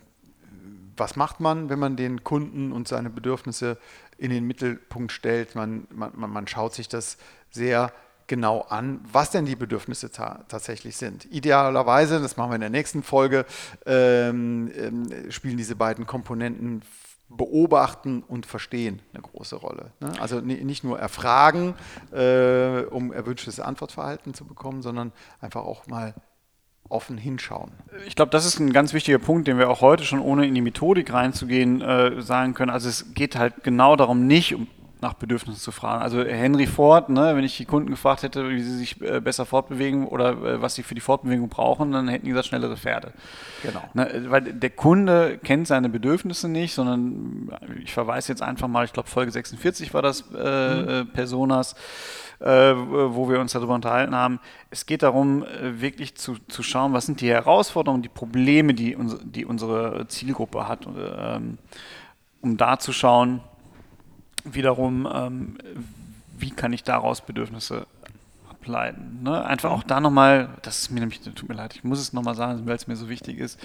was 0.96 1.16
macht 1.16 1.40
man, 1.40 1.68
wenn 1.68 1.80
man 1.80 1.96
den 1.96 2.24
Kunden 2.24 2.72
und 2.72 2.88
seine 2.88 3.10
Bedürfnisse 3.10 3.80
in 4.20 4.30
den 4.30 4.46
Mittelpunkt 4.46 5.12
stellt? 5.12 5.56
Man, 5.56 5.88
man, 5.90 6.12
man 6.16 6.46
schaut 6.46 6.76
sich 6.76 6.90
das 6.90 7.18
sehr 7.50 7.92
genau 8.28 8.62
an, 8.62 9.04
was 9.12 9.32
denn 9.32 9.48
die 9.48 9.56
Bedürfnisse 9.56 10.12
ta 10.12 10.46
tatsächlich 10.48 10.96
sind. 10.96 11.26
Idealerweise, 11.26 12.22
das 12.22 12.38
machen 12.38 12.52
wir 12.52 12.56
in 12.56 12.62
der 12.62 12.70
nächsten 12.70 13.02
Folge, 13.02 13.48
ähm, 13.88 14.72
ähm, 14.78 15.32
spielen 15.32 15.58
diese 15.58 15.76
beiden 15.76 16.06
Komponenten 16.06 16.84
Beobachten 17.30 18.22
und 18.22 18.46
Verstehen 18.46 19.02
eine 19.12 19.24
große 19.24 19.56
Rolle. 19.56 19.92
Ne? 20.02 20.14
Also 20.22 20.40
nicht 20.40 20.84
nur 20.84 21.00
erfragen, 21.00 21.74
äh, 22.12 22.84
um 22.92 23.12
erwünschtes 23.12 23.60
Antwortverhalten 23.60 24.36
zu 24.36 24.46
bekommen, 24.46 24.84
sondern 24.84 25.12
einfach 25.42 25.64
auch 25.64 25.88
mal 25.88 26.14
offen 26.94 27.18
hinschauen. 27.18 27.72
Ich 28.08 28.16
glaube, 28.16 28.32
das 28.32 28.46
ist 28.46 28.60
ein 28.60 28.72
ganz 28.72 28.94
wichtiger 28.94 29.20
Punkt, 29.20 29.48
den 29.48 29.58
wir 29.58 29.70
auch 29.70 29.82
heute 29.82 30.04
schon 30.04 30.20
ohne 30.20 30.46
in 30.46 30.56
die 30.56 30.62
Methodik 30.62 31.12
reinzugehen 31.12 31.82
äh, 31.82 32.22
sagen 32.22 32.54
können. 32.54 32.72
Also 32.72 32.90
es 32.90 33.14
geht 33.14 33.36
halt 33.36 33.64
genau 33.64 33.96
darum, 33.96 34.28
nicht 34.28 34.56
um 34.56 34.68
nach 35.04 35.14
Bedürfnissen 35.14 35.62
zu 35.62 35.72
fragen. 35.72 36.02
Also 36.02 36.24
Henry 36.24 36.66
Ford, 36.66 37.10
ne, 37.10 37.36
wenn 37.36 37.44
ich 37.44 37.58
die 37.58 37.66
Kunden 37.66 37.92
gefragt 37.92 38.24
hätte, 38.24 38.50
wie 38.50 38.62
sie 38.64 38.78
sich 38.78 39.00
äh, 39.02 39.20
besser 39.20 39.46
fortbewegen 39.46 40.08
oder 40.08 40.32
äh, 40.32 40.62
was 40.62 40.76
sie 40.76 40.82
für 40.82 40.96
die 40.96 41.02
Fortbewegung 41.02 41.50
brauchen, 41.50 41.92
dann 41.92 42.08
hätten 42.08 42.26
die 42.26 42.32
gesagt, 42.32 42.48
schnellere 42.48 42.78
Pferde. 42.78 43.12
Genau. 43.62 43.84
Ne, 43.94 44.26
weil 44.30 44.42
der 44.42 44.70
Kunde 44.72 45.38
kennt 45.44 45.68
seine 45.68 45.90
Bedürfnisse 45.90 46.48
nicht, 46.48 46.74
sondern 46.74 47.52
ich 47.84 47.94
verweise 47.94 48.32
jetzt 48.32 48.42
einfach 48.42 48.68
mal, 48.68 48.86
ich 48.86 48.94
glaube 48.94 49.10
Folge 49.10 49.32
46 49.32 49.94
war 49.94 50.02
das 50.02 50.24
äh, 50.34 50.76
mhm. 50.76 50.90
Äh, 50.90 51.06
Personas, 51.06 51.76
wo 52.46 53.30
wir 53.30 53.40
uns 53.40 53.54
darüber 53.54 53.74
unterhalten 53.74 54.16
haben. 54.16 54.40
Es 54.70 54.86
geht 54.86 55.04
darum, 55.04 55.44
äh, 55.44 55.82
wirklich 55.82 56.16
zu, 56.16 56.38
zu 56.48 56.64
schauen, 56.64 56.94
was 56.94 57.06
sind 57.06 57.22
die 57.22 57.30
Herausforderungen, 57.30 58.04
die 58.04 58.10
Probleme, 58.10 58.74
die, 58.74 58.96
uns, 58.96 59.18
die 59.24 59.46
unsere 59.46 60.08
Zielgruppe 60.08 60.68
hat, 60.68 60.86
ähm, 60.88 61.58
um 62.42 62.58
da 62.58 62.80
zu 62.80 62.92
schauen, 62.92 63.42
wiederum, 64.44 65.08
ähm, 65.12 65.58
wie 66.38 66.52
kann 66.52 66.74
ich 66.74 66.84
daraus 66.84 67.22
Bedürfnisse 67.22 67.88
ableiten. 68.50 69.20
Ne? 69.24 69.46
Einfach 69.46 69.72
auch 69.72 69.84
da 69.84 70.00
nochmal, 70.00 70.50
das 70.62 70.80
ist 70.80 70.92
mir 70.92 71.00
nämlich, 71.00 71.22
tut 71.22 71.48
mir 71.48 71.56
leid, 71.56 71.76
ich 71.76 71.84
muss 71.84 72.00
es 72.00 72.14
nochmal 72.14 72.36
sagen, 72.36 72.66
weil 72.66 72.76
es 72.76 72.88
mir 72.88 72.96
so 72.96 73.10
wichtig 73.10 73.38
ist, 73.38 73.60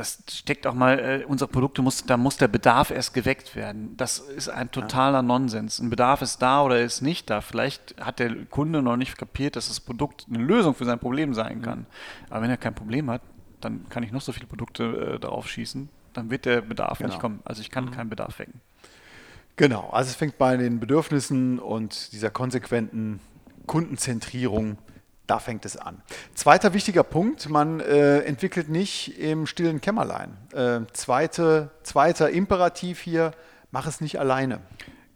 das 0.00 0.22
steckt 0.32 0.66
auch 0.66 0.72
mal, 0.72 0.98
äh, 0.98 1.24
unsere 1.26 1.50
Produkte 1.50 1.82
muss, 1.82 2.04
da 2.06 2.16
muss 2.16 2.38
der 2.38 2.48
Bedarf 2.48 2.90
erst 2.90 3.12
geweckt 3.12 3.54
werden. 3.54 3.96
Das 3.98 4.18
ist 4.18 4.48
ein 4.48 4.70
totaler 4.70 5.20
Nonsens. 5.20 5.78
Ein 5.78 5.90
Bedarf 5.90 6.22
ist 6.22 6.40
da 6.40 6.62
oder 6.62 6.80
ist 6.80 7.02
nicht 7.02 7.28
da. 7.28 7.42
Vielleicht 7.42 7.94
hat 8.00 8.18
der 8.18 8.46
Kunde 8.46 8.80
noch 8.80 8.96
nicht 8.96 9.18
kapiert, 9.18 9.56
dass 9.56 9.68
das 9.68 9.78
Produkt 9.78 10.24
eine 10.32 10.42
Lösung 10.42 10.74
für 10.74 10.86
sein 10.86 10.98
Problem 10.98 11.34
sein 11.34 11.58
mhm. 11.58 11.62
kann. 11.62 11.86
Aber 12.30 12.40
wenn 12.40 12.50
er 12.50 12.56
kein 12.56 12.74
Problem 12.74 13.10
hat, 13.10 13.20
dann 13.60 13.90
kann 13.90 14.02
ich 14.02 14.10
noch 14.10 14.22
so 14.22 14.32
viele 14.32 14.46
Produkte 14.46 15.16
äh, 15.16 15.18
darauf 15.18 15.46
schießen, 15.48 15.90
dann 16.14 16.30
wird 16.30 16.46
der 16.46 16.62
Bedarf 16.62 16.96
genau. 16.96 17.10
nicht 17.10 17.20
kommen. 17.20 17.40
Also 17.44 17.60
ich 17.60 17.70
kann 17.70 17.84
mhm. 17.84 17.90
keinen 17.90 18.08
Bedarf 18.08 18.38
wecken. 18.38 18.62
Genau, 19.56 19.90
also 19.90 20.08
es 20.08 20.16
fängt 20.16 20.38
bei 20.38 20.56
den 20.56 20.80
Bedürfnissen 20.80 21.58
und 21.58 22.14
dieser 22.14 22.30
konsequenten 22.30 23.20
Kundenzentrierung, 23.66 24.78
da 25.30 25.38
fängt 25.38 25.64
es 25.64 25.76
an. 25.76 26.02
Zweiter 26.34 26.74
wichtiger 26.74 27.04
Punkt, 27.04 27.48
man 27.48 27.78
äh, 27.78 28.18
entwickelt 28.20 28.68
nicht 28.68 29.16
im 29.20 29.46
stillen 29.46 29.80
Kämmerlein. 29.80 30.36
Äh, 30.52 30.80
zweite, 30.92 31.70
zweiter 31.84 32.30
Imperativ 32.30 33.00
hier, 33.00 33.30
mach 33.70 33.86
es 33.86 34.00
nicht 34.00 34.18
alleine. 34.18 34.60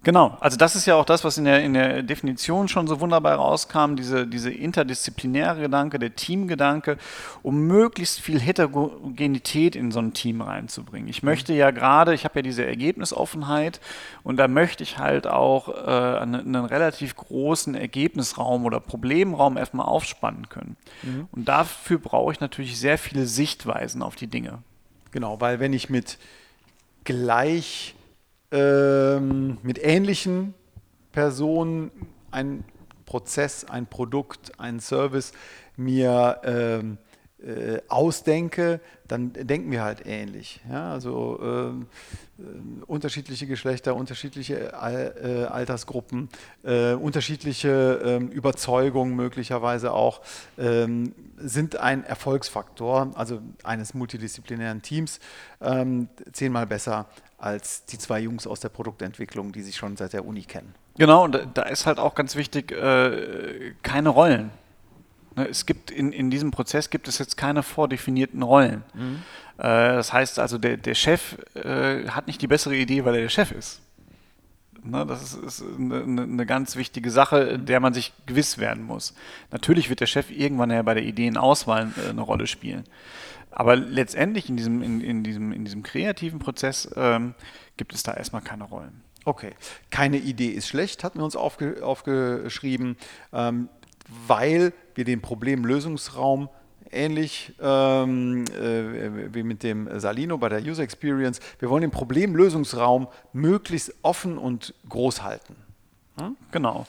Genau, 0.04 0.36
also 0.40 0.58
das 0.58 0.76
ist 0.76 0.84
ja 0.84 0.96
auch 0.96 1.06
das, 1.06 1.24
was 1.24 1.38
in 1.38 1.46
der, 1.46 1.62
in 1.64 1.72
der 1.72 2.02
Definition 2.02 2.68
schon 2.68 2.86
so 2.86 3.00
wunderbar 3.00 3.36
rauskam, 3.36 3.96
diese, 3.96 4.26
diese 4.26 4.50
interdisziplinäre 4.50 5.62
Gedanke, 5.62 5.98
der 5.98 6.14
Teamgedanke, 6.14 6.98
um 7.42 7.66
möglichst 7.66 8.20
viel 8.20 8.38
Heterogenität 8.38 9.74
in 9.74 9.90
so 9.90 10.00
ein 10.00 10.12
Team 10.12 10.42
reinzubringen. 10.42 11.08
Ich 11.08 11.22
möchte 11.22 11.54
ja 11.54 11.70
gerade, 11.70 12.12
ich 12.12 12.24
habe 12.24 12.40
ja 12.40 12.42
diese 12.42 12.66
Ergebnisoffenheit 12.66 13.80
und 14.24 14.36
da 14.36 14.46
möchte 14.46 14.82
ich 14.82 14.98
halt 14.98 15.26
auch 15.26 15.68
äh, 15.68 16.18
einen, 16.20 16.54
einen, 16.54 16.64
relativ 16.66 17.16
großen 17.16 17.74
Ergebnisraum 17.74 18.66
oder 18.66 18.80
Problemraum 18.80 19.56
erstmal 19.56 19.86
aufspannen 19.86 20.50
können. 20.50 20.76
Mhm. 21.02 21.28
Und 21.32 21.48
dafür 21.48 21.96
brauche 21.98 22.30
ich 22.30 22.40
natürlich 22.40 22.78
sehr 22.78 22.98
viele 22.98 23.24
Sichtweisen 23.24 24.02
auf 24.02 24.16
die 24.16 24.26
Dinge. 24.26 24.58
Genau, 25.12 25.40
weil 25.40 25.60
wenn 25.60 25.72
ich 25.72 25.88
mit 25.88 26.18
gleich 27.04 27.94
ähm, 28.54 29.58
mit 29.62 29.82
ähnlichen 29.82 30.54
Personen 31.12 31.90
ein 32.30 32.64
Prozess, 33.04 33.64
ein 33.64 33.86
Produkt, 33.86 34.58
ein 34.58 34.80
Service 34.80 35.32
mir 35.76 36.40
ähm, 36.44 36.98
äh, 37.44 37.80
ausdenke, 37.88 38.80
dann 39.06 39.32
denken 39.34 39.70
wir 39.70 39.82
halt 39.82 40.06
ähnlich. 40.06 40.60
Ja? 40.70 40.92
Also 40.92 41.38
ähm, 41.42 41.86
äh, 42.38 42.42
unterschiedliche 42.86 43.46
Geschlechter, 43.46 43.94
unterschiedliche 43.96 44.74
Al 44.74 45.14
äh, 45.22 45.44
Altersgruppen, 45.44 46.28
äh, 46.62 46.94
unterschiedliche 46.94 48.00
ähm, 48.02 48.28
Überzeugungen 48.28 49.14
möglicherweise 49.14 49.92
auch 49.92 50.22
ähm, 50.56 51.12
sind 51.36 51.76
ein 51.76 52.04
Erfolgsfaktor, 52.04 53.10
also 53.14 53.42
eines 53.62 53.92
multidisziplinären 53.92 54.80
Teams, 54.80 55.20
ähm, 55.60 56.08
zehnmal 56.32 56.66
besser 56.66 57.06
als 57.44 57.84
die 57.84 57.98
zwei 57.98 58.20
Jungs 58.20 58.46
aus 58.46 58.60
der 58.60 58.70
Produktentwicklung, 58.70 59.52
die 59.52 59.60
sich 59.60 59.76
schon 59.76 59.96
seit 59.96 60.14
der 60.14 60.24
Uni 60.24 60.42
kennen. 60.42 60.74
Genau, 60.96 61.24
und 61.24 61.38
da 61.54 61.62
ist 61.62 61.84
halt 61.84 61.98
auch 61.98 62.14
ganz 62.14 62.36
wichtig, 62.36 62.72
äh, 62.72 63.74
keine 63.82 64.08
Rollen. 64.08 64.50
Ne, 65.36 65.48
es 65.48 65.66
gibt 65.66 65.90
in, 65.90 66.12
in 66.12 66.30
diesem 66.30 66.50
Prozess 66.50 66.88
gibt 66.88 67.06
es 67.06 67.18
jetzt 67.18 67.36
keine 67.36 67.62
vordefinierten 67.62 68.42
Rollen. 68.42 68.82
Mhm. 68.94 69.22
Äh, 69.58 69.62
das 69.62 70.12
heißt 70.12 70.38
also, 70.38 70.56
der, 70.56 70.78
der 70.78 70.94
Chef 70.94 71.36
äh, 71.54 72.08
hat 72.08 72.28
nicht 72.28 72.40
die 72.40 72.46
bessere 72.46 72.76
Idee, 72.76 73.04
weil 73.04 73.16
er 73.16 73.22
der 73.22 73.28
Chef 73.28 73.52
ist. 73.52 73.82
Ne, 74.82 75.06
das 75.06 75.22
ist, 75.22 75.34
ist 75.34 75.64
eine, 75.78 76.22
eine, 76.22 76.46
ganz 76.46 76.76
wichtige 76.76 77.10
Sache, 77.10 77.58
der 77.58 77.80
man 77.80 77.94
sich 77.94 78.12
gewiss 78.26 78.58
werden 78.58 78.84
muss. 78.84 79.14
Natürlich 79.50 79.88
wird 79.88 80.00
der 80.00 80.06
Chef 80.06 80.30
irgendwann 80.30 80.70
ja 80.70 80.82
bei 80.82 80.94
der 80.94 81.04
Ideenauswahl 81.04 81.90
äh, 81.96 82.10
eine 82.10 82.20
Rolle 82.20 82.46
spielen. 82.46 82.84
Aber 83.50 83.76
letztendlich 83.76 84.48
in 84.48 84.56
diesem, 84.56 84.82
in, 84.82 85.00
in 85.00 85.22
diesem, 85.22 85.52
in 85.52 85.64
diesem 85.64 85.82
kreativen 85.82 86.38
Prozess 86.38 86.90
ähm, 86.96 87.34
gibt 87.76 87.94
es 87.94 88.02
da 88.02 88.12
erstmal 88.12 88.42
keine 88.42 88.64
Rollen. 88.64 89.02
Okay, 89.24 89.52
keine 89.90 90.18
Idee 90.18 90.48
ist 90.48 90.68
schlecht, 90.68 91.02
hatten 91.02 91.18
wir 91.18 91.24
uns 91.24 91.36
aufge, 91.36 91.82
aufgeschrieben, 91.82 92.96
ähm, 93.32 93.68
weil 94.26 94.74
wir 94.94 95.04
den 95.04 95.22
Problemlösungsraum 95.22 96.50
ähnlich 96.94 97.52
ähm, 97.60 98.44
äh, 98.46 99.34
wie 99.34 99.42
mit 99.42 99.62
dem 99.62 99.88
Salino 99.98 100.38
bei 100.38 100.48
der 100.48 100.62
User 100.62 100.82
Experience, 100.82 101.40
wir 101.58 101.70
wollen 101.70 101.82
den 101.82 101.90
Problemlösungsraum 101.90 103.08
möglichst 103.32 103.94
offen 104.02 104.38
und 104.38 104.74
groß 104.88 105.22
halten. 105.22 105.56
Hm? 106.18 106.36
Genau. 106.52 106.86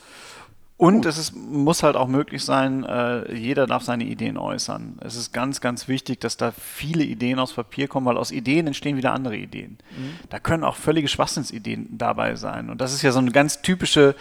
Und 0.78 0.96
Gut. 0.96 1.06
es 1.06 1.18
ist, 1.18 1.34
muss 1.34 1.84
halt 1.84 1.96
auch 1.96 2.08
möglich 2.08 2.44
sein, 2.44 2.84
äh, 2.84 3.34
jeder 3.34 3.66
darf 3.66 3.84
seine 3.84 4.04
Ideen 4.04 4.38
äußern. 4.38 5.00
Es 5.00 5.16
ist 5.16 5.32
ganz, 5.32 5.62
ganz 5.62 5.88
wichtig, 5.88 6.20
dass 6.20 6.36
da 6.36 6.52
viele 6.52 7.06
Ideen 7.06 7.40
aus 7.40 7.54
Papier 7.54 7.88
kommen, 7.88 8.06
weil 8.06 8.18
aus 8.18 8.32
Ideen 8.32 8.68
entstehen 8.68 8.98
wieder 8.98 9.14
andere 9.14 9.38
Ideen. 9.38 9.78
Mhm. 9.98 10.16
Da 10.30 10.40
können 10.40 10.66
auch 10.66 10.76
völlige 10.76 11.08
Schwachsinnsideen 11.08 11.98
dabei 11.98 12.36
sein. 12.36 12.70
Und 12.70 12.82
das 12.82 12.94
ist 12.94 13.04
ja 13.04 13.14
so 13.14 13.20
ein 13.20 13.32
ganz 13.32 13.62
typisches 13.62 14.16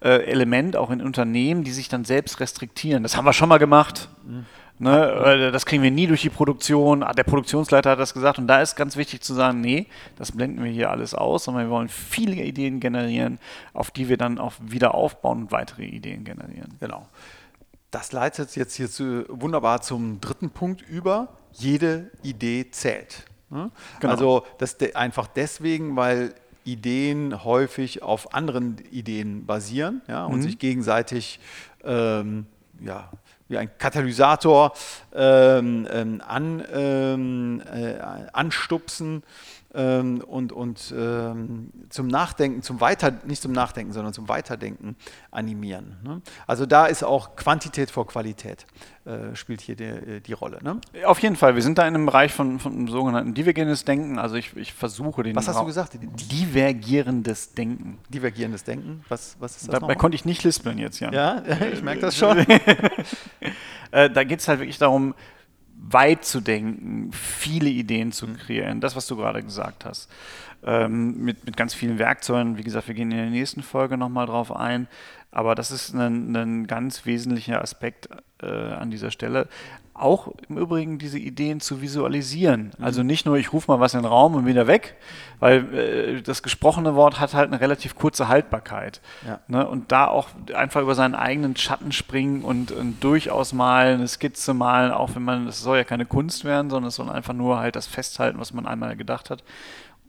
äh, 0.00 0.24
Element 0.24 0.76
auch 0.76 0.90
in 0.90 1.02
Unternehmen, 1.02 1.62
die 1.62 1.72
sich 1.72 1.90
dann 1.90 2.06
selbst 2.06 2.40
restriktieren. 2.40 3.02
Das 3.02 3.14
haben 3.14 3.26
wir 3.26 3.34
schon 3.34 3.50
mal 3.50 3.58
gemacht. 3.58 4.08
Mhm. 4.26 4.46
Ne, 4.80 5.50
das 5.50 5.66
kriegen 5.66 5.82
wir 5.82 5.90
nie 5.90 6.06
durch 6.06 6.22
die 6.22 6.30
Produktion. 6.30 7.02
Ah, 7.02 7.12
der 7.12 7.24
Produktionsleiter 7.24 7.90
hat 7.90 7.98
das 7.98 8.14
gesagt. 8.14 8.38
Und 8.38 8.46
da 8.46 8.62
ist 8.62 8.76
ganz 8.76 8.96
wichtig 8.96 9.22
zu 9.22 9.34
sagen, 9.34 9.60
nee, 9.60 9.86
das 10.16 10.30
blenden 10.32 10.62
wir 10.62 10.70
hier 10.70 10.90
alles 10.90 11.14
aus, 11.14 11.44
sondern 11.44 11.64
wir 11.64 11.70
wollen 11.70 11.88
viele 11.88 12.36
Ideen 12.36 12.78
generieren, 12.78 13.38
auf 13.74 13.90
die 13.90 14.08
wir 14.08 14.16
dann 14.16 14.38
auch 14.38 14.52
wieder 14.60 14.94
aufbauen 14.94 15.42
und 15.42 15.52
weitere 15.52 15.84
Ideen 15.84 16.24
generieren. 16.24 16.74
Genau. 16.78 17.08
Das 17.90 18.12
leitet 18.12 18.54
jetzt 18.54 18.74
hier 18.74 18.88
zu, 18.88 19.24
wunderbar 19.28 19.80
zum 19.80 20.20
dritten 20.20 20.50
Punkt 20.50 20.82
über. 20.82 21.28
Jede 21.52 22.10
Idee 22.22 22.70
zählt. 22.70 23.24
Ne? 23.50 23.70
Genau. 23.98 24.12
Also 24.12 24.46
das 24.58 24.76
de 24.76 24.94
einfach 24.94 25.26
deswegen, 25.26 25.96
weil 25.96 26.34
Ideen 26.64 27.44
häufig 27.44 28.02
auf 28.02 28.34
anderen 28.34 28.76
Ideen 28.90 29.46
basieren 29.46 30.02
ja, 30.06 30.26
und 30.26 30.38
mhm. 30.38 30.42
sich 30.42 30.58
gegenseitig 30.58 31.40
ähm, 31.82 32.46
ja, 32.80 33.10
wie 33.48 33.58
ein 33.58 33.70
Katalysator 33.78 34.72
ähm, 35.14 35.86
ähm, 35.90 36.22
an, 36.26 36.64
ähm, 36.72 37.62
äh, 37.72 37.98
anstupsen 38.32 39.22
ähm, 39.74 40.22
und, 40.26 40.52
und 40.52 40.94
ähm, 40.96 41.70
zum 41.90 42.06
Nachdenken, 42.06 42.62
zum 42.62 42.80
Weiter, 42.80 43.12
nicht 43.26 43.42
zum 43.42 43.52
Nachdenken, 43.52 43.92
sondern 43.92 44.12
zum 44.12 44.28
Weiterdenken 44.28 44.96
animieren. 45.30 45.98
Ne? 46.02 46.22
Also 46.46 46.66
da 46.66 46.86
ist 46.86 47.02
auch 47.02 47.36
Quantität 47.36 47.90
vor 47.90 48.06
Qualität 48.06 48.66
äh, 49.08 49.34
spielt 49.34 49.62
hier 49.62 49.74
die, 49.74 49.84
äh, 49.84 50.20
die 50.20 50.34
Rolle. 50.34 50.58
Ne? 50.62 50.80
Auf 51.04 51.20
jeden 51.20 51.36
Fall. 51.36 51.54
Wir 51.54 51.62
sind 51.62 51.78
da 51.78 51.88
in 51.88 51.94
einem 51.94 52.04
Bereich 52.04 52.32
von, 52.32 52.60
von 52.60 52.88
sogenannten 52.88 53.32
divergierendes 53.32 53.84
Denken. 53.84 54.18
Also 54.18 54.36
ich, 54.36 54.54
ich 54.54 54.74
versuche 54.74 55.22
den. 55.22 55.34
Was 55.34 55.48
hast 55.48 55.58
du 55.58 55.64
gesagt? 55.64 55.98
Divergierendes 56.30 57.54
Denken. 57.54 57.98
Divergierendes 58.10 58.64
Denken? 58.64 59.04
Was, 59.08 59.36
was 59.38 59.56
ist 59.56 59.68
das? 59.68 59.80
Dabei 59.80 59.94
konnte 59.94 60.14
ich 60.14 60.26
nicht 60.26 60.44
lispeln 60.44 60.76
jetzt, 60.76 61.00
Jan. 61.00 61.14
Ja, 61.14 61.42
ich 61.72 61.82
merke 61.82 62.02
das 62.02 62.16
schon. 62.16 62.44
Äh, 63.90 64.10
da 64.10 64.22
geht 64.22 64.40
es 64.40 64.48
halt 64.48 64.60
wirklich 64.60 64.76
darum, 64.76 65.14
weit 65.80 66.24
zu 66.24 66.40
denken, 66.40 67.10
viele 67.12 67.68
Ideen 67.68 68.12
zu 68.12 68.26
mhm. 68.26 68.36
kreieren, 68.36 68.80
das, 68.80 68.96
was 68.96 69.06
du 69.06 69.16
gerade 69.16 69.42
gesagt 69.42 69.84
hast. 69.84 70.10
Ähm, 70.64 71.22
mit, 71.22 71.46
mit 71.46 71.56
ganz 71.56 71.72
vielen 71.72 71.98
Werkzeugen. 71.98 72.58
Wie 72.58 72.64
gesagt, 72.64 72.88
wir 72.88 72.94
gehen 72.94 73.12
in 73.12 73.16
der 73.16 73.30
nächsten 73.30 73.62
Folge 73.62 73.96
nochmal 73.96 74.26
drauf 74.26 74.54
ein. 74.54 74.88
Aber 75.30 75.54
das 75.54 75.70
ist 75.70 75.94
ein, 75.94 76.34
ein 76.34 76.66
ganz 76.66 77.04
wesentlicher 77.04 77.60
Aspekt 77.60 78.08
äh, 78.42 78.46
an 78.46 78.90
dieser 78.90 79.10
Stelle. 79.10 79.48
auch 79.94 80.28
im 80.48 80.58
Übrigen 80.58 80.98
diese 80.98 81.18
Ideen 81.18 81.60
zu 81.60 81.82
visualisieren. 81.82 82.72
Mhm. 82.78 82.84
Also 82.84 83.02
nicht 83.02 83.26
nur, 83.26 83.36
ich 83.36 83.52
rufe 83.52 83.68
mal 83.70 83.80
was 83.80 83.94
in 83.94 84.02
den 84.02 84.06
Raum 84.06 84.36
und 84.36 84.46
wieder 84.46 84.68
weg, 84.68 84.96
weil 85.40 85.74
äh, 85.74 86.22
das 86.22 86.44
gesprochene 86.44 86.94
Wort 86.94 87.18
hat 87.18 87.34
halt 87.34 87.48
eine 87.48 87.60
relativ 87.60 87.96
kurze 87.96 88.28
Haltbarkeit. 88.28 89.00
Ja. 89.26 89.40
Ne? 89.48 89.66
Und 89.66 89.90
da 89.90 90.06
auch 90.06 90.28
einfach 90.54 90.82
über 90.82 90.94
seinen 90.94 91.16
eigenen 91.16 91.56
Schatten 91.56 91.90
springen 91.90 92.42
und, 92.42 92.70
und, 92.70 93.02
durchaus 93.02 93.52
mal 93.52 93.94
eine 93.94 94.06
Skizze 94.06 94.54
malen, 94.54 94.92
auch 94.92 95.16
wenn 95.16 95.24
man, 95.24 95.48
es 95.48 95.60
soll 95.60 95.78
ja 95.78 95.84
keine 95.84 96.06
Kunst 96.06 96.44
werden, 96.44 96.70
sondern 96.70 96.88
es 96.88 96.94
soll 96.94 97.10
einfach 97.10 97.34
nur 97.34 97.58
halt 97.58 97.74
das 97.74 97.88
festhalten, 97.88 98.38
was 98.38 98.52
man 98.52 98.66
einmal 98.66 98.96
gedacht 98.96 99.30
hat. 99.30 99.42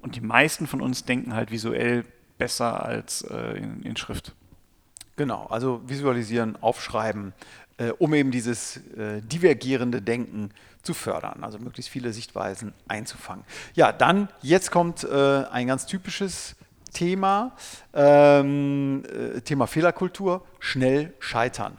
Und 0.02 0.16
die 0.16 0.22
meisten 0.22 0.68
von 0.68 0.82
uns 0.82 1.04
denken 1.04 1.34
halt 1.34 1.52
visuell 1.52 2.06
besser 2.38 2.86
als 2.86 3.24
äh, 3.24 3.58
in, 3.58 3.82
in 3.82 3.98
Schrift. 3.98 4.34
Genau, 5.20 5.48
also 5.50 5.82
visualisieren, 5.86 6.56
aufschreiben, 6.62 7.34
äh, 7.78 7.90
um 7.90 8.14
eben 8.14 8.32
dieses 8.32 8.78
äh, 8.96 9.22
divergierende 9.22 10.02
Denken 10.02 10.52
zu 10.82 10.94
fördern, 10.94 11.44
also 11.44 11.60
möglichst 11.60 11.92
viele 11.92 12.14
Sichtweisen 12.14 12.74
einzufangen. 12.88 13.44
Ja, 13.74 13.92
dann, 13.92 14.30
jetzt 14.42 14.72
kommt 14.72 15.04
äh, 15.04 15.44
ein 15.52 15.68
ganz 15.68 15.86
typisches 15.86 16.56
Thema, 16.94 17.52
ähm, 17.94 19.04
äh, 19.08 19.42
Thema 19.42 19.68
Fehlerkultur, 19.68 20.46
schnell 20.62 21.14
scheitern. 21.20 21.78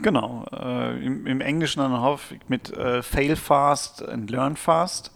Genau, 0.00 0.46
äh, 0.50 1.04
im, 1.04 1.26
im, 1.26 1.42
Englischen 1.42 1.80
dann 1.80 2.00
häufig 2.00 2.40
mit 2.48 2.74
äh, 2.74 3.02
Fail 3.02 3.36
Fast 3.36 4.02
and 4.02 4.30
Learn 4.30 4.56
Fast 4.56 5.10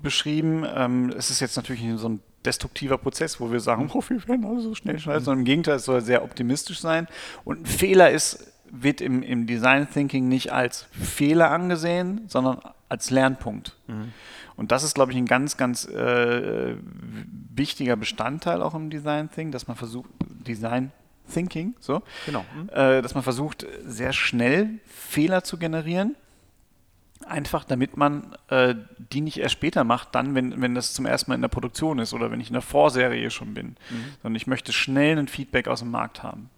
beschrieben. 0.00 0.64
Ähm, 0.74 1.12
es 1.18 1.30
ist 1.30 1.40
jetzt 1.40 1.56
natürlich 1.56 1.84
so 1.96 2.08
ein 2.08 2.22
destruktiver 2.46 2.98
Prozess, 2.98 3.40
wo 3.40 3.50
wir 3.50 3.60
sagen, 3.60 3.90
oh, 3.92 4.02
wir 4.08 4.26
werden 4.28 4.44
alle 4.44 4.60
so 4.60 4.74
schnell 4.74 4.98
schneiden, 4.98 5.24
sondern 5.24 5.40
im 5.40 5.44
Gegenteil, 5.44 5.76
es 5.76 5.84
soll 5.84 6.00
sehr 6.00 6.22
optimistisch 6.22 6.80
sein. 6.80 7.08
Und 7.44 7.62
ein 7.62 7.66
Fehler 7.66 8.10
ist, 8.10 8.52
wird 8.70 9.00
im, 9.00 9.22
im 9.22 9.46
Design 9.46 9.88
Thinking 9.90 10.28
nicht 10.28 10.52
als 10.52 10.86
Fehler 10.92 11.50
angesehen, 11.50 12.22
sondern 12.28 12.60
als 12.88 13.10
Lernpunkt. 13.10 13.76
Mhm. 13.88 14.12
Und 14.56 14.72
das 14.72 14.84
ist, 14.84 14.94
glaube 14.94 15.12
ich, 15.12 15.18
ein 15.18 15.26
ganz, 15.26 15.56
ganz 15.56 15.86
äh, 15.86 16.76
wichtiger 17.54 17.96
Bestandteil 17.96 18.62
auch 18.62 18.74
im 18.74 18.88
Design 18.88 19.28
Thinking, 19.30 19.52
dass 19.52 19.66
man 19.66 19.76
versucht, 19.76 20.08
Design 20.46 20.92
Thinking, 21.32 21.74
so, 21.80 22.02
genau. 22.24 22.44
Mhm. 22.54 22.68
Äh, 22.68 23.02
dass 23.02 23.14
man 23.14 23.24
versucht, 23.24 23.66
sehr 23.84 24.12
schnell 24.12 24.78
Fehler 24.86 25.42
zu 25.42 25.58
generieren 25.58 26.14
Einfach 27.24 27.64
damit 27.64 27.96
man 27.96 28.36
äh, 28.48 28.74
die 29.12 29.20
nicht 29.20 29.38
erst 29.38 29.54
später 29.54 29.84
macht, 29.84 30.14
dann, 30.14 30.34
wenn, 30.34 30.60
wenn 30.60 30.74
das 30.74 30.92
zum 30.92 31.06
ersten 31.06 31.30
Mal 31.30 31.36
in 31.36 31.40
der 31.40 31.48
Produktion 31.48 31.98
ist 31.98 32.12
oder 32.12 32.30
wenn 32.30 32.40
ich 32.40 32.48
in 32.48 32.52
der 32.52 32.62
Vorserie 32.62 33.30
schon 33.30 33.54
bin. 33.54 33.76
Mhm. 33.90 34.04
Sondern 34.22 34.36
ich 34.36 34.46
möchte 34.46 34.72
schnell 34.72 35.18
ein 35.18 35.28
Feedback 35.28 35.66
aus 35.68 35.80
dem 35.80 35.90
Markt 35.90 36.22
haben. 36.22 36.50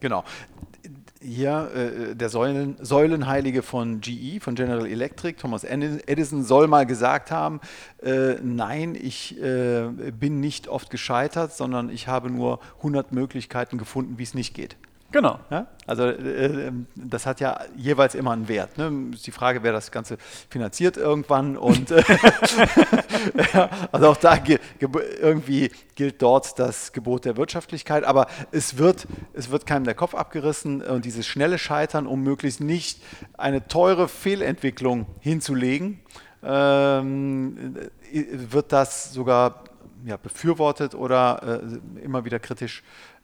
Genau. 0.00 0.24
Hier 1.20 1.70
äh, 1.74 2.14
der 2.14 2.28
Säulen, 2.28 2.76
Säulenheilige 2.80 3.62
von 3.62 4.00
GE, 4.00 4.40
von 4.40 4.54
General 4.54 4.86
Electric, 4.86 5.38
Thomas 5.40 5.64
Edison, 5.64 6.44
soll 6.44 6.68
mal 6.68 6.86
gesagt 6.86 7.30
haben, 7.30 7.60
äh, 8.02 8.34
nein, 8.42 8.94
ich 8.94 9.40
äh, 9.40 9.88
bin 10.12 10.40
nicht 10.40 10.68
oft 10.68 10.90
gescheitert, 10.90 11.52
sondern 11.52 11.88
ich 11.88 12.06
habe 12.08 12.30
nur 12.30 12.60
100 12.78 13.12
Möglichkeiten 13.12 13.78
gefunden, 13.78 14.18
wie 14.18 14.22
es 14.22 14.34
nicht 14.34 14.54
geht. 14.54 14.76
Genau. 15.12 15.38
Ja? 15.50 15.66
Also 15.86 16.04
äh, 16.04 16.66
ähm, 16.66 16.86
das 16.94 17.26
hat 17.26 17.40
ja 17.40 17.60
jeweils 17.76 18.14
immer 18.14 18.32
einen 18.32 18.48
Wert. 18.48 18.76
Ne? 18.76 19.10
Ist 19.14 19.26
die 19.26 19.30
Frage, 19.30 19.62
wer 19.62 19.72
das 19.72 19.90
Ganze 19.90 20.18
finanziert 20.50 20.96
irgendwann. 20.96 21.56
Und 21.56 21.90
äh, 21.90 22.02
also 23.92 24.08
auch 24.08 24.16
da 24.16 24.38
irgendwie 25.20 25.70
gilt 25.94 26.20
dort 26.22 26.58
das 26.58 26.92
Gebot 26.92 27.24
der 27.24 27.36
Wirtschaftlichkeit. 27.36 28.04
Aber 28.04 28.26
es 28.50 28.78
wird, 28.78 29.06
es 29.32 29.50
wird 29.50 29.66
keinem 29.66 29.84
der 29.84 29.94
Kopf 29.94 30.14
abgerissen 30.14 30.82
und 30.82 31.04
dieses 31.04 31.26
schnelle 31.26 31.58
Scheitern, 31.58 32.06
um 32.06 32.22
möglichst 32.22 32.60
nicht 32.60 33.02
eine 33.38 33.68
teure 33.68 34.08
Fehlentwicklung 34.08 35.06
hinzulegen, 35.20 36.00
ähm, 36.42 37.76
wird 38.12 38.72
das 38.72 39.12
sogar 39.12 39.64
ja, 40.04 40.16
befürwortet 40.16 40.94
oder 40.94 41.62
äh, 41.62 42.02
immer 42.04 42.24
wieder 42.24 42.38
kritisch 42.38 42.82
äh, 42.82 43.15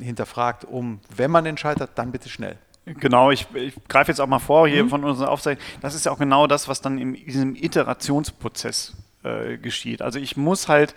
hinterfragt, 0.00 0.64
um, 0.64 1.00
wenn 1.14 1.30
man 1.30 1.44
den 1.44 1.56
scheitert, 1.56 1.90
dann 1.96 2.12
bitte 2.12 2.28
schnell. 2.28 2.58
Genau, 2.84 3.30
ich, 3.30 3.46
ich 3.54 3.74
greife 3.88 4.10
jetzt 4.10 4.20
auch 4.20 4.26
mal 4.26 4.40
vor 4.40 4.66
hier 4.66 4.84
mhm. 4.84 4.88
von 4.88 5.04
unseren 5.04 5.28
Aufzeichnungen. 5.28 5.80
Das 5.82 5.94
ist 5.94 6.04
ja 6.04 6.12
auch 6.12 6.18
genau 6.18 6.46
das, 6.46 6.68
was 6.68 6.80
dann 6.80 6.98
in 6.98 7.14
diesem 7.14 7.54
Iterationsprozess 7.54 8.94
äh, 9.22 9.56
geschieht. 9.56 10.02
Also 10.02 10.18
ich 10.18 10.36
muss 10.36 10.68
halt 10.68 10.94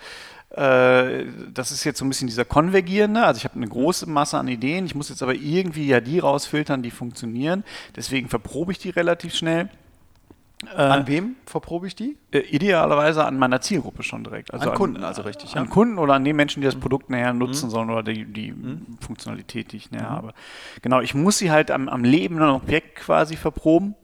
äh, 0.50 1.26
das 1.52 1.72
ist 1.72 1.84
jetzt 1.84 1.98
so 1.98 2.04
ein 2.04 2.08
bisschen 2.08 2.28
dieser 2.28 2.44
konvergierende, 2.44 3.24
also 3.24 3.38
ich 3.38 3.44
habe 3.44 3.56
eine 3.56 3.68
große 3.68 4.08
Masse 4.08 4.38
an 4.38 4.48
Ideen, 4.48 4.86
ich 4.86 4.94
muss 4.94 5.08
jetzt 5.08 5.22
aber 5.22 5.34
irgendwie 5.34 5.86
ja 5.86 6.00
die 6.00 6.20
rausfiltern, 6.20 6.82
die 6.82 6.92
funktionieren, 6.92 7.64
deswegen 7.96 8.28
verprobe 8.28 8.72
ich 8.72 8.78
die 8.78 8.90
relativ 8.90 9.34
schnell 9.34 9.62
äh, 9.64 9.68
an 10.74 11.06
wem 11.06 11.36
verprobe 11.44 11.86
ich 11.86 11.94
die? 11.94 12.16
Äh, 12.30 12.38
idealerweise 12.38 13.24
an 13.24 13.38
meiner 13.38 13.60
Zielgruppe 13.60 14.02
schon 14.02 14.24
direkt. 14.24 14.54
Also 14.54 14.70
an 14.70 14.76
Kunden, 14.76 14.96
an, 14.98 15.04
also 15.04 15.22
richtig. 15.22 15.54
An 15.54 15.64
ja. 15.64 15.70
Kunden 15.70 15.98
oder 15.98 16.14
an 16.14 16.24
den 16.24 16.34
Menschen, 16.34 16.62
die 16.62 16.64
das 16.64 16.76
mhm. 16.76 16.80
Produkt 16.80 17.10
näher 17.10 17.34
nutzen 17.34 17.66
mhm. 17.66 17.70
sollen 17.70 17.90
oder 17.90 18.02
die, 18.02 18.24
die 18.24 18.52
mhm. 18.52 18.96
Funktionalität, 19.00 19.72
die 19.72 19.76
ich 19.76 19.90
näher 19.90 20.04
mhm. 20.04 20.10
habe. 20.10 20.34
Genau, 20.80 21.00
ich 21.00 21.14
muss 21.14 21.36
sie 21.36 21.50
halt 21.50 21.70
am, 21.70 21.90
am 21.90 22.04
lebenden 22.04 22.48
Objekt 22.48 22.96
quasi 22.96 23.36
verproben, 23.36 23.96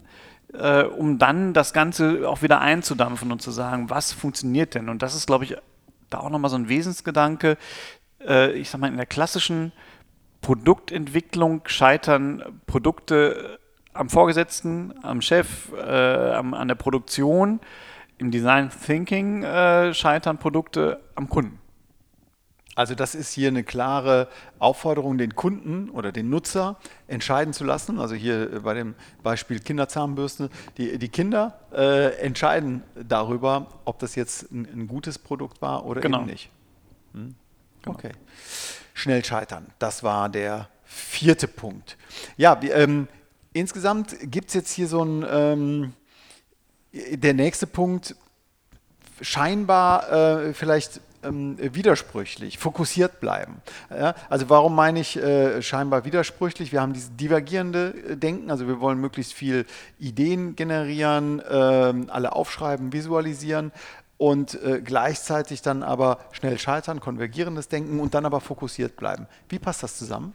äh, 0.52 0.82
um 0.82 1.18
dann 1.18 1.54
das 1.54 1.72
Ganze 1.72 2.28
auch 2.28 2.42
wieder 2.42 2.60
einzudampfen 2.60 3.32
und 3.32 3.40
zu 3.40 3.50
sagen, 3.50 3.88
was 3.88 4.12
funktioniert 4.12 4.74
denn? 4.74 4.90
Und 4.90 5.00
das 5.00 5.14
ist, 5.14 5.26
glaube 5.26 5.44
ich, 5.44 5.56
da 6.10 6.18
auch 6.18 6.30
nochmal 6.30 6.50
so 6.50 6.56
ein 6.56 6.68
Wesensgedanke. 6.68 7.56
Äh, 8.20 8.52
ich 8.52 8.68
sag 8.68 8.78
mal, 8.78 8.88
in 8.88 8.98
der 8.98 9.06
klassischen 9.06 9.72
Produktentwicklung 10.42 11.62
scheitern 11.64 12.60
Produkte 12.66 13.58
am 13.94 14.08
Vorgesetzten, 14.08 14.94
am 15.02 15.20
Chef, 15.20 15.72
äh, 15.72 16.32
am, 16.32 16.54
an 16.54 16.68
der 16.68 16.74
Produktion. 16.74 17.60
Im 18.18 18.30
Design 18.30 18.70
Thinking 18.70 19.42
äh, 19.42 19.92
scheitern 19.94 20.38
Produkte 20.38 21.00
am 21.14 21.28
Kunden. 21.28 21.58
Also 22.74 22.94
das 22.94 23.14
ist 23.14 23.32
hier 23.32 23.48
eine 23.48 23.64
klare 23.64 24.28
Aufforderung, 24.58 25.18
den 25.18 25.34
Kunden 25.34 25.90
oder 25.90 26.10
den 26.10 26.30
Nutzer 26.30 26.76
entscheiden 27.06 27.52
zu 27.52 27.64
lassen. 27.64 27.98
Also 27.98 28.14
hier 28.14 28.62
bei 28.62 28.72
dem 28.72 28.94
Beispiel 29.22 29.58
Kinderzahnbürste. 29.58 30.48
Die, 30.78 30.98
die 30.98 31.08
Kinder 31.08 31.58
äh, 31.72 32.14
entscheiden 32.16 32.82
darüber, 32.94 33.66
ob 33.84 33.98
das 33.98 34.14
jetzt 34.14 34.50
ein, 34.52 34.66
ein, 34.72 34.88
gutes 34.88 35.18
Produkt 35.18 35.60
war 35.60 35.84
oder 35.84 36.00
genau. 36.00 36.20
eben 36.20 36.26
nicht. 36.26 36.50
Hm? 37.12 37.34
Genau. 37.82 37.96
Okay. 37.96 38.12
Schnell 38.94 39.22
scheitern. 39.22 39.66
Das 39.78 40.02
war 40.02 40.30
der 40.30 40.68
vierte 40.84 41.48
Punkt. 41.48 41.98
Ja, 42.38 42.58
ähm, 42.62 43.06
Insgesamt 43.52 44.16
gibt 44.30 44.48
es 44.48 44.54
jetzt 44.54 44.72
hier 44.72 44.88
so 44.88 45.04
ein, 45.04 45.26
ähm, 45.30 45.92
der 46.92 47.34
nächste 47.34 47.66
Punkt, 47.66 48.16
scheinbar 49.20 50.10
äh, 50.10 50.54
vielleicht 50.54 51.00
ähm, 51.22 51.56
widersprüchlich, 51.58 52.58
fokussiert 52.58 53.20
bleiben. 53.20 53.62
Ja, 53.90 54.14
also 54.28 54.48
warum 54.50 54.74
meine 54.74 55.00
ich 55.00 55.16
äh, 55.16 55.62
scheinbar 55.62 56.04
widersprüchlich? 56.04 56.72
Wir 56.72 56.80
haben 56.80 56.92
dieses 56.92 57.14
divergierende 57.16 57.94
äh, 58.10 58.16
Denken, 58.16 58.50
also 58.50 58.66
wir 58.66 58.80
wollen 58.80 58.98
möglichst 58.98 59.32
viel 59.32 59.66
Ideen 59.98 60.56
generieren, 60.56 61.40
äh, 61.40 61.52
alle 62.08 62.32
aufschreiben, 62.32 62.92
visualisieren 62.92 63.70
und 64.18 64.60
äh, 64.62 64.80
gleichzeitig 64.80 65.62
dann 65.62 65.82
aber 65.82 66.18
schnell 66.32 66.58
scheitern, 66.58 67.00
konvergierendes 67.00 67.68
Denken 67.68 68.00
und 68.00 68.14
dann 68.14 68.24
aber 68.24 68.40
fokussiert 68.40 68.96
bleiben. 68.96 69.26
Wie 69.48 69.58
passt 69.58 69.82
das 69.82 69.98
zusammen? 69.98 70.34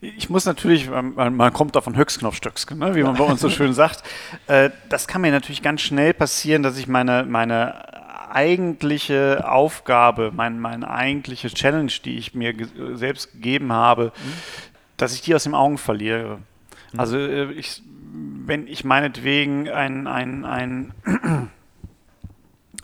Ich 0.00 0.28
muss 0.28 0.44
natürlich, 0.44 0.90
man, 0.90 1.34
man 1.34 1.52
kommt 1.52 1.76
da 1.76 1.80
von 1.80 1.96
Höchstknopfstöcksken, 1.96 2.78
ne, 2.78 2.94
wie 2.94 3.02
man 3.02 3.16
bei 3.16 3.24
uns 3.24 3.40
so 3.40 3.48
schön 3.48 3.72
sagt. 3.72 4.02
Äh, 4.46 4.70
das 4.88 5.08
kann 5.08 5.22
mir 5.22 5.30
natürlich 5.30 5.62
ganz 5.62 5.80
schnell 5.80 6.12
passieren, 6.12 6.62
dass 6.62 6.76
ich 6.76 6.86
meine, 6.86 7.24
meine 7.24 7.94
eigentliche 8.34 9.48
Aufgabe, 9.48 10.32
mein, 10.34 10.58
meine 10.58 10.90
eigentliche 10.90 11.48
Challenge, 11.50 11.92
die 12.04 12.18
ich 12.18 12.34
mir 12.34 12.52
ge 12.52 12.66
selbst 12.94 13.32
gegeben 13.32 13.72
habe, 13.72 14.12
mhm. 14.16 14.32
dass 14.96 15.14
ich 15.14 15.22
die 15.22 15.34
aus 15.34 15.44
den 15.44 15.54
Augen 15.54 15.78
verliere. 15.78 16.38
Mhm. 16.92 17.00
Also 17.00 17.16
äh, 17.16 17.52
ich, 17.52 17.82
wenn 18.46 18.66
ich 18.66 18.84
meinetwegen 18.84 19.70
ein, 19.70 20.06
ein, 20.06 20.44
ein 20.44 20.92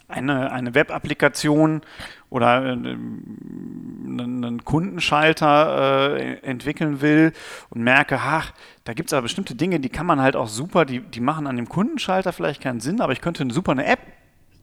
eine, 0.09 0.53
eine 0.53 0.75
Web-Applikation 0.75 1.83
oder 2.31 2.65
äh, 2.65 2.71
einen 2.73 4.65
Kundenschalter 4.65 6.17
äh, 6.17 6.35
entwickeln 6.43 7.01
will 7.01 7.33
und 7.71 7.83
merke, 7.83 8.19
ach, 8.21 8.53
da 8.85 8.93
gibt 8.95 9.11
es 9.11 9.13
aber 9.13 9.23
bestimmte 9.23 9.55
Dinge, 9.55 9.81
die 9.81 9.89
kann 9.89 10.07
man 10.07 10.21
halt 10.21 10.37
auch 10.37 10.49
super, 10.49 10.85
die, 10.85 11.01
die 11.01 11.21
machen 11.21 11.47
an 11.47 11.57
dem 11.57 11.69
Kundenschalter 11.69 12.33
vielleicht 12.33 12.63
keinen 12.63 12.81
Sinn, 12.81 13.01
aber 13.01 13.13
ich 13.13 13.21
könnte 13.21 13.43
eine 13.43 13.53
super 13.53 13.73
eine 13.73 13.87
App 13.87 14.01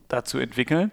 dazu 0.07 0.37
entwickeln, 0.37 0.91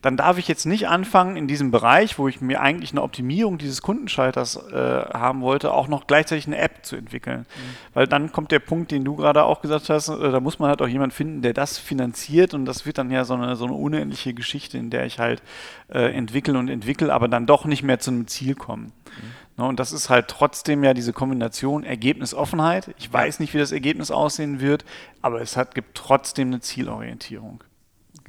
dann 0.00 0.16
darf 0.16 0.38
ich 0.38 0.46
jetzt 0.46 0.64
nicht 0.64 0.86
anfangen, 0.86 1.36
in 1.36 1.48
diesem 1.48 1.72
Bereich, 1.72 2.18
wo 2.18 2.28
ich 2.28 2.40
mir 2.40 2.60
eigentlich 2.60 2.92
eine 2.92 3.02
Optimierung 3.02 3.58
dieses 3.58 3.82
Kundenschalters 3.82 4.56
äh, 4.70 5.04
haben 5.12 5.40
wollte, 5.40 5.72
auch 5.72 5.88
noch 5.88 6.06
gleichzeitig 6.06 6.46
eine 6.46 6.58
App 6.58 6.84
zu 6.84 6.94
entwickeln. 6.94 7.40
Mhm. 7.40 7.94
Weil 7.94 8.06
dann 8.06 8.30
kommt 8.30 8.52
der 8.52 8.60
Punkt, 8.60 8.92
den 8.92 9.04
du 9.04 9.16
gerade 9.16 9.42
auch 9.42 9.60
gesagt 9.60 9.90
hast, 9.90 10.08
äh, 10.08 10.30
da 10.30 10.38
muss 10.38 10.60
man 10.60 10.68
halt 10.68 10.82
auch 10.82 10.88
jemanden 10.88 11.14
finden, 11.14 11.42
der 11.42 11.52
das 11.52 11.78
finanziert 11.78 12.54
und 12.54 12.64
das 12.64 12.86
wird 12.86 12.98
dann 12.98 13.10
ja 13.10 13.24
so 13.24 13.34
eine, 13.34 13.56
so 13.56 13.64
eine 13.64 13.74
unendliche 13.74 14.34
Geschichte, 14.34 14.78
in 14.78 14.90
der 14.90 15.04
ich 15.04 15.18
halt 15.18 15.42
äh, 15.92 16.12
entwickle 16.14 16.56
und 16.56 16.68
entwickle, 16.68 17.12
aber 17.12 17.26
dann 17.26 17.46
doch 17.46 17.64
nicht 17.64 17.82
mehr 17.82 17.98
zu 17.98 18.12
einem 18.12 18.28
Ziel 18.28 18.54
komme. 18.54 18.84
Mhm. 18.84 18.92
Ne, 19.56 19.64
und 19.64 19.80
das 19.80 19.90
ist 19.92 20.08
halt 20.08 20.28
trotzdem 20.28 20.84
ja 20.84 20.94
diese 20.94 21.12
Kombination 21.12 21.82
Ergebnisoffenheit. 21.82 22.94
Ich 22.98 23.12
weiß 23.12 23.40
nicht, 23.40 23.52
wie 23.52 23.58
das 23.58 23.72
Ergebnis 23.72 24.12
aussehen 24.12 24.60
wird, 24.60 24.84
aber 25.22 25.40
es 25.40 25.56
hat, 25.56 25.74
gibt 25.74 25.96
trotzdem 25.96 26.48
eine 26.48 26.60
Zielorientierung. 26.60 27.64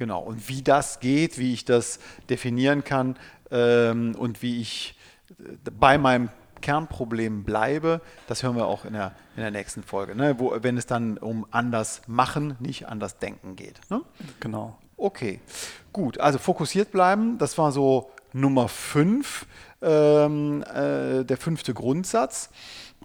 Genau. 0.00 0.22
Und 0.22 0.48
wie 0.48 0.62
das 0.62 0.98
geht, 1.00 1.36
wie 1.36 1.52
ich 1.52 1.66
das 1.66 2.00
definieren 2.30 2.84
kann 2.84 3.16
ähm, 3.50 4.14
und 4.18 4.40
wie 4.40 4.62
ich 4.62 4.96
äh, 5.28 5.70
bei 5.78 5.98
meinem 5.98 6.30
Kernproblem 6.62 7.44
bleibe, 7.44 8.00
das 8.26 8.42
hören 8.42 8.56
wir 8.56 8.64
auch 8.64 8.86
in 8.86 8.94
der, 8.94 9.12
in 9.36 9.42
der 9.42 9.50
nächsten 9.50 9.82
Folge, 9.82 10.16
ne? 10.16 10.38
Wo, 10.38 10.56
wenn 10.62 10.78
es 10.78 10.86
dann 10.86 11.18
um 11.18 11.46
anders 11.50 12.00
machen, 12.06 12.56
nicht 12.60 12.88
anders 12.88 13.18
denken 13.18 13.56
geht. 13.56 13.78
Ne? 13.90 14.00
Genau. 14.40 14.78
Okay, 14.96 15.38
gut. 15.92 16.18
Also 16.18 16.38
fokussiert 16.38 16.92
bleiben, 16.92 17.36
das 17.36 17.58
war 17.58 17.70
so 17.70 18.10
Nummer 18.32 18.68
5, 18.68 19.44
ähm, 19.82 20.62
äh, 20.62 21.24
der 21.24 21.36
fünfte 21.36 21.74
Grundsatz. 21.74 22.48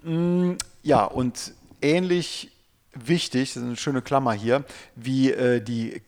Mm, 0.02 0.52
ja, 0.82 1.04
und 1.04 1.52
ähnlich 1.82 2.52
wichtig, 2.94 3.52
das 3.52 3.62
ist 3.62 3.66
eine 3.68 3.76
schöne 3.76 4.00
Klammer 4.00 4.32
hier, 4.32 4.64
wie 4.94 5.30
äh, 5.30 5.60
die 5.60 6.00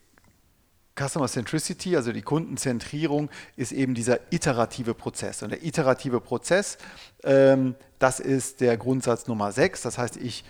Customer 0.99 1.29
Centricity, 1.29 1.97
also 1.97 2.13
die 2.13 2.23
Kundenzentrierung, 2.23 3.31
ist 3.57 3.73
eben 3.73 3.95
dieser 3.95 4.19
iterative 4.33 4.95
Prozess. 4.95 5.43
Und 5.43 5.51
der 5.51 5.65
iterative 5.65 6.21
Prozess, 6.21 6.79
ähm, 7.23 7.75
das 7.99 8.21
ist 8.21 8.61
der 8.61 8.77
Grundsatz 8.77 9.27
Nummer 9.29 9.53
6. 9.53 9.83
Das 9.83 9.99
heißt, 9.99 10.17
ich 10.17 10.45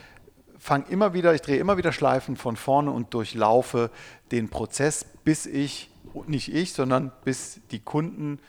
fange 0.59 0.87
immer 0.89 1.13
wieder, 1.13 1.35
ich 1.35 1.43
drehe 1.43 1.59
immer 1.59 1.77
wieder 1.77 1.93
Schleifen 1.93 2.37
von 2.37 2.57
vorne 2.57 2.91
und 2.91 3.15
durchlaufe 3.15 3.91
den 4.33 4.49
Prozess, 4.49 5.05
bis 5.25 5.47
ich, 5.47 5.91
nicht 6.27 6.53
ich, 6.53 6.73
sondern 6.73 7.13
bis 7.25 7.61
die 7.71 7.81
Kunden 7.81 8.41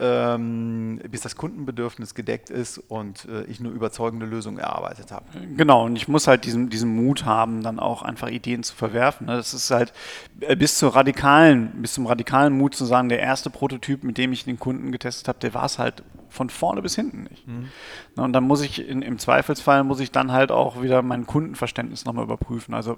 ähm, 0.00 1.00
bis 1.08 1.20
das 1.20 1.36
Kundenbedürfnis 1.36 2.16
gedeckt 2.16 2.50
ist 2.50 2.78
und 2.78 3.26
äh, 3.26 3.44
ich 3.44 3.60
eine 3.60 3.68
überzeugende 3.68 4.26
Lösung 4.26 4.58
erarbeitet 4.58 5.12
habe. 5.12 5.26
Genau, 5.56 5.84
und 5.84 5.94
ich 5.94 6.08
muss 6.08 6.26
halt 6.26 6.44
diesen, 6.44 6.68
diesen 6.68 6.94
Mut 6.96 7.24
haben, 7.24 7.62
dann 7.62 7.78
auch 7.78 8.02
einfach 8.02 8.28
Ideen 8.28 8.64
zu 8.64 8.74
verwerfen. 8.74 9.28
Ne? 9.28 9.36
Das 9.36 9.54
ist 9.54 9.70
halt 9.70 9.92
äh, 10.40 10.56
bis 10.56 10.78
zur 10.78 10.96
radikalen, 10.96 11.70
bis 11.80 11.94
zum 11.94 12.06
radikalen 12.06 12.52
Mut 12.58 12.74
zu 12.74 12.84
sagen, 12.84 13.08
der 13.08 13.20
erste 13.20 13.50
Prototyp, 13.50 14.02
mit 14.02 14.18
dem 14.18 14.32
ich 14.32 14.44
den 14.44 14.58
Kunden 14.58 14.90
getestet 14.90 15.28
habe, 15.28 15.38
der 15.38 15.54
war 15.54 15.64
es 15.64 15.78
halt 15.78 16.02
von 16.28 16.50
vorne 16.50 16.82
bis 16.82 16.96
hinten 16.96 17.28
nicht. 17.30 17.46
Mhm. 17.46 17.68
Und 18.16 18.32
dann 18.32 18.42
muss 18.42 18.62
ich 18.62 18.88
in, 18.88 19.00
im 19.00 19.18
Zweifelsfall 19.18 19.84
muss 19.84 20.00
ich 20.00 20.10
dann 20.10 20.32
halt 20.32 20.50
auch 20.50 20.82
wieder 20.82 21.02
mein 21.02 21.26
Kundenverständnis 21.26 22.04
nochmal 22.04 22.24
überprüfen. 22.24 22.74
Also 22.74 22.96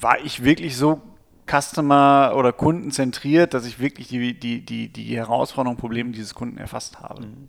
war 0.00 0.18
ich 0.18 0.42
wirklich 0.42 0.76
so 0.76 1.00
Customer- 1.46 2.34
oder 2.36 2.52
kundenzentriert, 2.52 3.54
dass 3.54 3.66
ich 3.66 3.78
wirklich 3.78 4.08
die, 4.08 4.38
die, 4.38 4.64
die, 4.64 4.88
die 4.88 5.16
Herausforderungen, 5.16 5.78
Probleme 5.78 6.10
dieses 6.10 6.34
Kunden 6.34 6.58
erfasst 6.58 7.00
habe. 7.00 7.26
Mhm. 7.26 7.48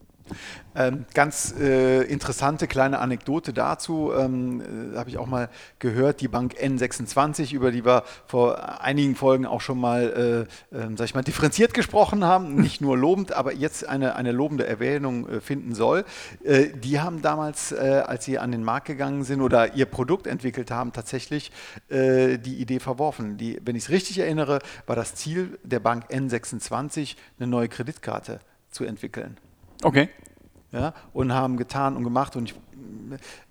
Ähm, 0.78 1.06
ganz 1.14 1.54
äh, 1.58 2.02
interessante 2.02 2.68
kleine 2.68 3.00
Anekdote 3.00 3.54
dazu, 3.54 4.12
ähm, 4.18 4.94
äh, 4.94 4.98
habe 4.98 5.10
ich 5.10 5.18
auch 5.18 5.26
mal 5.26 5.50
gehört, 5.80 6.20
die 6.20 6.28
Bank 6.28 6.56
N26, 6.62 7.54
über 7.54 7.72
die 7.72 7.86
wir 7.86 8.04
vor 8.28 8.82
einigen 8.82 9.16
Folgen 9.16 9.46
auch 9.46 9.62
schon 9.62 9.80
mal, 9.80 10.48
äh, 10.74 10.78
äh, 10.78 11.06
ich 11.06 11.16
mal, 11.16 11.22
differenziert 11.22 11.74
gesprochen 11.74 12.26
haben, 12.26 12.56
nicht 12.62 12.82
nur 12.82 12.98
lobend, 12.98 13.32
aber 13.32 13.54
jetzt 13.54 13.88
eine, 13.88 14.16
eine 14.16 14.34
lobende 14.34 14.68
Erwähnung 14.68 15.30
äh, 15.30 15.40
finden 15.40 15.76
soll. 15.76 16.04
Äh, 16.44 16.68
die 16.76 17.00
haben 17.00 17.22
damals, 17.22 17.74
als 17.74 18.26
sie 18.26 18.38
an 18.40 18.52
den 18.52 18.64
Markt 18.64 18.88
gegangen 18.88 19.24
sind 19.24 19.42
oder 19.42 19.76
ihr 19.76 19.86
Produkt 19.86 20.28
entwickelt 20.28 20.72
haben, 20.72 20.92
tatsächlich 20.94 21.52
die 21.90 22.56
Idee 22.56 22.80
verworfen. 22.80 23.38
Die, 23.38 23.60
wenn 23.64 23.76
ich 23.76 23.84
es 23.84 23.90
richtig 23.90 24.20
erinnere, 24.20 24.60
war 24.86 24.96
das 24.96 25.16
Ziel 25.16 25.58
der 25.64 25.80
Bank 25.80 26.06
N26, 26.10 27.16
eine 27.40 27.48
neue 27.48 27.70
Kreditkarte 27.70 28.40
zu 28.70 28.84
entwickeln. 28.84 29.38
Okay. 29.86 30.10
Ja, 30.72 30.94
und 31.14 31.32
haben 31.32 31.58
getan 31.58 31.96
und 31.96 32.04
gemacht 32.04 32.36
und 32.36 32.50
ich 32.50 32.56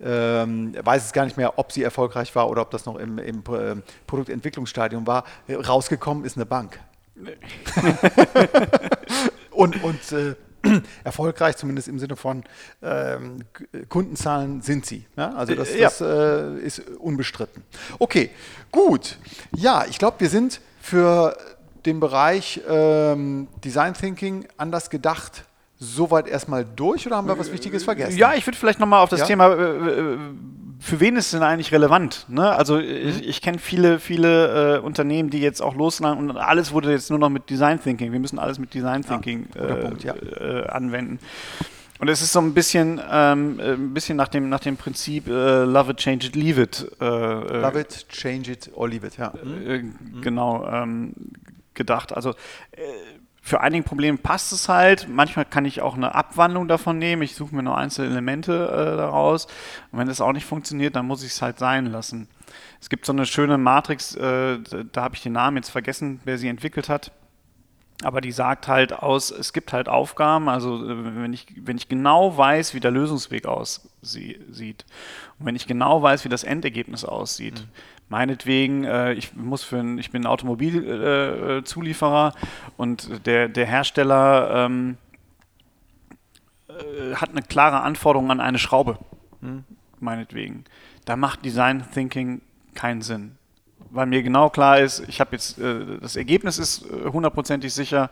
ähm, 0.00 0.74
weiß 0.82 1.06
es 1.06 1.12
gar 1.12 1.24
nicht 1.24 1.36
mehr, 1.36 1.58
ob 1.60 1.70
sie 1.70 1.84
erfolgreich 1.84 2.34
war 2.34 2.50
oder 2.50 2.62
ob 2.62 2.72
das 2.72 2.86
noch 2.86 2.96
im, 2.96 3.18
im 3.18 3.38
äh, 3.38 3.76
Produktentwicklungsstadium 4.06 5.06
war. 5.06 5.24
Rausgekommen 5.48 6.24
ist 6.24 6.36
eine 6.36 6.44
Bank. 6.44 6.80
und 9.52 9.82
und 9.84 10.12
äh, 10.12 10.34
erfolgreich, 11.04 11.56
zumindest 11.56 11.86
im 11.86 12.00
Sinne 12.00 12.16
von 12.16 12.42
ähm, 12.82 13.44
Kundenzahlen, 13.88 14.60
sind 14.60 14.84
sie. 14.84 15.06
Ja? 15.16 15.34
Also 15.34 15.54
das, 15.54 15.68
das 15.76 16.00
äh, 16.00 16.58
ist 16.58 16.80
unbestritten. 16.98 17.62
Okay, 18.00 18.30
gut. 18.72 19.18
Ja, 19.54 19.84
ich 19.88 19.98
glaube, 19.98 20.18
wir 20.18 20.28
sind 20.28 20.60
für 20.80 21.36
den 21.86 22.00
Bereich 22.00 22.60
ähm, 22.68 23.46
Design 23.62 23.94
Thinking 23.94 24.48
anders 24.56 24.90
gedacht 24.90 25.44
soweit 25.84 26.28
erstmal 26.28 26.64
durch 26.64 27.06
oder 27.06 27.16
haben 27.16 27.28
wir 27.28 27.38
was 27.38 27.52
Wichtiges 27.52 27.82
äh, 27.82 27.84
vergessen? 27.84 28.18
Ja, 28.18 28.34
ich 28.34 28.46
würde 28.46 28.58
vielleicht 28.58 28.80
nochmal 28.80 29.02
auf 29.02 29.10
das 29.10 29.20
ja? 29.20 29.26
Thema, 29.26 29.52
äh, 29.52 29.62
äh, 29.62 30.18
für 30.80 31.00
wen 31.00 31.16
ist 31.16 31.26
es 31.26 31.30
denn 31.32 31.42
eigentlich 31.42 31.72
relevant? 31.72 32.26
Ne? 32.28 32.50
Also 32.50 32.78
ich, 32.78 33.16
mhm. 33.16 33.28
ich 33.28 33.40
kenne 33.40 33.58
viele, 33.58 33.98
viele 33.98 34.76
äh, 34.76 34.78
Unternehmen, 34.80 35.30
die 35.30 35.40
jetzt 35.40 35.62
auch 35.62 35.74
loslagen 35.74 36.18
und 36.18 36.36
alles 36.36 36.72
wurde 36.72 36.90
jetzt 36.90 37.10
nur 37.10 37.18
noch 37.18 37.30
mit 37.30 37.48
Design 37.48 37.80
Thinking. 37.82 38.12
Wir 38.12 38.20
müssen 38.20 38.38
alles 38.38 38.58
mit 38.58 38.74
Design 38.74 39.02
Thinking 39.02 39.48
ja, 39.54 39.62
äh, 39.62 39.74
Punkt, 39.76 40.04
ja. 40.04 40.14
äh, 40.14 40.66
anwenden. 40.66 41.18
Und 42.00 42.08
es 42.08 42.20
ist 42.20 42.32
so 42.32 42.40
ein 42.40 42.52
bisschen, 42.52 43.00
ähm, 43.10 43.60
ein 43.60 43.94
bisschen 43.94 44.16
nach 44.16 44.28
dem, 44.28 44.48
nach 44.48 44.60
dem 44.60 44.76
Prinzip 44.76 45.26
Love 45.26 45.92
it, 45.92 45.96
change 45.98 46.26
it, 46.26 46.36
leave 46.36 46.60
it. 46.60 46.86
love 47.00 47.78
it, 47.78 48.06
change 48.08 48.50
it 48.50 48.70
or 48.74 48.88
leave 48.88 49.06
it, 49.06 49.16
ja. 49.16 49.32
Mhm. 49.42 50.20
Genau, 50.20 50.66
ähm, 50.66 51.14
gedacht. 51.74 52.12
Also 52.12 52.34
für 53.46 53.60
einige 53.60 53.84
Probleme 53.84 54.16
passt 54.16 54.52
es 54.54 54.70
halt. 54.70 55.06
Manchmal 55.06 55.44
kann 55.44 55.66
ich 55.66 55.82
auch 55.82 55.96
eine 55.96 56.14
Abwandlung 56.14 56.66
davon 56.66 56.98
nehmen. 56.98 57.20
Ich 57.20 57.34
suche 57.34 57.54
mir 57.54 57.62
nur 57.62 57.76
einzelne 57.76 58.10
Elemente 58.10 58.52
äh, 58.52 58.96
daraus. 58.96 59.44
Und 59.92 59.98
wenn 59.98 60.08
das 60.08 60.22
auch 60.22 60.32
nicht 60.32 60.46
funktioniert, 60.46 60.96
dann 60.96 61.06
muss 61.06 61.22
ich 61.22 61.32
es 61.32 61.42
halt 61.42 61.58
sein 61.58 61.84
lassen. 61.84 62.26
Es 62.80 62.88
gibt 62.88 63.04
so 63.04 63.12
eine 63.12 63.26
schöne 63.26 63.58
Matrix, 63.58 64.16
äh, 64.16 64.60
da 64.90 65.02
habe 65.02 65.16
ich 65.16 65.22
den 65.22 65.34
Namen 65.34 65.58
jetzt 65.58 65.68
vergessen, 65.68 66.20
wer 66.24 66.38
sie 66.38 66.48
entwickelt 66.48 66.88
hat. 66.88 67.12
Aber 68.02 68.20
die 68.20 68.32
sagt 68.32 68.68
halt 68.68 68.92
aus, 68.92 69.30
es 69.30 69.52
gibt 69.52 69.72
halt 69.72 69.88
Aufgaben, 69.88 70.48
also 70.48 70.84
äh, 70.84 71.22
wenn 71.22 71.32
ich, 71.32 71.46
wenn 71.56 71.76
ich 71.76 71.88
genau 71.88 72.36
weiß, 72.36 72.74
wie 72.74 72.80
der 72.80 72.90
Lösungsweg 72.90 73.46
aussieht 73.46 74.84
und 75.38 75.46
wenn 75.46 75.56
ich 75.56 75.66
genau 75.66 76.02
weiß, 76.02 76.24
wie 76.24 76.28
das 76.28 76.44
Endergebnis 76.44 77.04
aussieht, 77.04 77.60
mhm 77.60 77.94
meinetwegen, 78.08 78.84
äh, 78.84 79.12
ich 79.14 79.34
muss 79.34 79.64
für 79.64 79.78
ein, 79.78 79.98
ich 79.98 80.10
bin 80.10 80.26
Automobilzulieferer 80.26 82.32
äh, 82.34 82.38
und 82.76 83.26
der, 83.26 83.48
der 83.48 83.66
Hersteller 83.66 84.66
ähm, 84.66 84.98
äh, 86.68 87.14
hat 87.16 87.30
eine 87.30 87.42
klare 87.42 87.80
Anforderung 87.80 88.30
an 88.30 88.40
eine 88.40 88.58
Schraube, 88.58 88.98
hm. 89.40 89.64
meinetwegen. 90.00 90.64
Da 91.04 91.16
macht 91.16 91.44
Design 91.44 91.84
Thinking 91.92 92.40
keinen 92.74 93.02
Sinn. 93.02 93.36
Weil 93.94 94.06
mir 94.06 94.22
genau 94.24 94.50
klar 94.50 94.80
ist, 94.80 95.04
ich 95.08 95.20
habe 95.20 95.30
jetzt, 95.32 95.58
äh, 95.58 95.98
das 96.00 96.16
Ergebnis 96.16 96.58
ist 96.58 96.84
äh, 96.84 97.10
hundertprozentig 97.10 97.72
sicher 97.72 98.10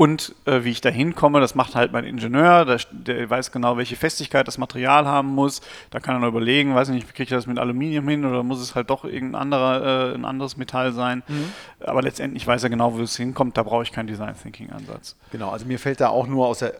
und 0.00 0.34
äh, 0.46 0.64
wie 0.64 0.70
ich 0.70 0.80
da 0.80 0.88
hinkomme, 0.88 1.40
das 1.40 1.54
macht 1.54 1.74
halt 1.74 1.92
mein 1.92 2.04
Ingenieur, 2.04 2.64
der, 2.64 2.78
der, 2.90 3.28
weiß 3.28 3.52
genau, 3.52 3.76
welche 3.76 3.96
Festigkeit 3.96 4.48
das 4.48 4.56
Material 4.56 5.04
haben 5.04 5.28
muss. 5.28 5.60
Da 5.90 6.00
kann 6.00 6.14
er 6.14 6.20
noch 6.20 6.28
überlegen, 6.28 6.74
weiß 6.74 6.88
nicht, 6.88 7.06
kriege 7.08 7.24
ich 7.24 7.28
das 7.28 7.46
mit 7.46 7.58
Aluminium 7.58 8.08
hin 8.08 8.24
oder 8.24 8.42
muss 8.42 8.62
es 8.62 8.74
halt 8.74 8.88
doch 8.88 9.04
irgendein 9.04 9.42
anderer, 9.42 10.12
äh, 10.12 10.14
ein 10.14 10.24
anderes 10.24 10.56
Metall 10.56 10.92
sein. 10.92 11.22
Mhm. 11.28 11.52
Aber 11.80 12.00
letztendlich 12.00 12.46
weiß 12.46 12.62
er 12.62 12.70
genau, 12.70 12.94
wo 12.94 13.02
es 13.02 13.14
hinkommt. 13.14 13.58
Da 13.58 13.62
brauche 13.62 13.82
ich 13.82 13.92
keinen 13.92 14.06
Design 14.06 14.34
Thinking 14.40 14.70
Ansatz. 14.70 15.16
Genau, 15.32 15.50
also 15.50 15.66
mir 15.66 15.78
fällt 15.78 16.00
da 16.00 16.08
auch 16.08 16.26
nur 16.26 16.46
aus 16.46 16.60
der 16.60 16.76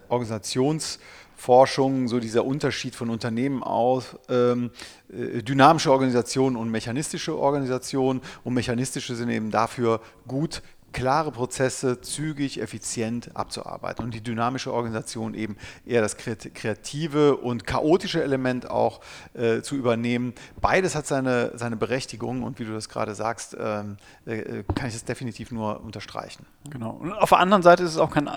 Organisationsforschung 1.41 2.07
so 2.07 2.19
dieser 2.19 2.45
Unterschied 2.45 2.95
von 2.95 3.09
Unternehmen 3.09 3.63
aus, 3.63 4.15
ähm, 4.29 4.71
äh, 5.11 5.41
dynamische 5.41 5.91
Organisationen 5.91 6.55
und 6.55 6.69
mechanistische 6.69 7.37
Organisationen. 7.37 8.21
Und 8.43 8.53
mechanistische 8.53 9.15
sind 9.15 9.29
eben 9.29 9.51
dafür 9.51 10.01
gut, 10.27 10.61
klare 10.93 11.31
Prozesse 11.31 12.01
zügig, 12.01 12.59
effizient 12.59 13.33
abzuarbeiten 13.33 14.03
und 14.03 14.13
die 14.13 14.21
dynamische 14.21 14.73
Organisation 14.73 15.33
eben 15.33 15.55
eher 15.85 16.01
das 16.01 16.17
kreative 16.17 17.37
und 17.37 17.65
chaotische 17.65 18.21
Element 18.21 18.69
auch 18.69 18.99
äh, 19.33 19.61
zu 19.61 19.75
übernehmen. 19.75 20.33
Beides 20.59 20.93
hat 20.95 21.07
seine, 21.07 21.57
seine 21.57 21.77
Berechtigung 21.77 22.43
und 22.43 22.59
wie 22.59 22.65
du 22.65 22.73
das 22.73 22.89
gerade 22.89 23.15
sagst, 23.15 23.55
ähm, 23.57 23.97
äh, 24.25 24.63
kann 24.75 24.87
ich 24.87 24.93
das 24.93 25.05
definitiv 25.05 25.51
nur 25.51 25.81
unterstreichen. 25.81 26.45
Genau. 26.69 26.91
Und 26.91 27.13
auf 27.13 27.29
der 27.29 27.39
anderen 27.39 27.63
Seite 27.63 27.83
ist 27.83 27.91
es 27.91 27.97
auch 27.97 28.11
kein 28.11 28.27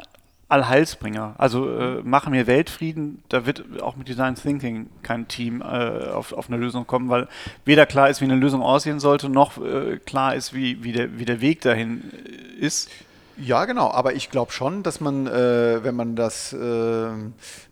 Allheilsbringer. 0.55 1.35
Also 1.37 1.69
äh, 1.69 2.01
machen 2.05 2.33
wir 2.33 2.47
Weltfrieden, 2.47 3.23
da 3.29 3.45
wird 3.45 3.83
auch 3.83 3.97
mit 3.97 4.07
Design 4.07 4.37
Thinking 4.37 4.89
kein 5.03 5.27
Team 5.27 5.63
äh, 5.63 5.65
auf, 6.11 6.33
auf 6.33 6.49
eine 6.49 6.59
Lösung 6.59 6.87
kommen, 6.87 7.09
weil 7.09 7.27
weder 7.65 7.87
klar 7.87 8.09
ist, 8.09 8.21
wie 8.21 8.27
eine 8.27 8.37
Lösung 8.37 8.63
aussehen 8.63 9.01
sollte, 9.01 9.29
noch 9.29 9.59
äh, 9.59 9.99
klar 9.99 10.37
ist, 10.37 10.55
wie, 10.55 10.85
wie, 10.85 10.93
der, 10.93 11.19
wie 11.19 11.25
der 11.25 11.41
Weg 11.41 11.61
dahin 11.63 12.05
äh, 12.13 12.65
ist. 12.65 12.89
Ja, 13.37 13.65
genau, 13.65 13.91
aber 13.91 14.15
ich 14.15 14.31
glaube 14.31 14.53
schon, 14.53 14.85
dass 14.85 15.01
man, 15.01 15.27
äh, 15.27 15.83
wenn 15.83 15.97
man 15.97 16.15
das, 16.15 16.53
äh, 16.53 17.09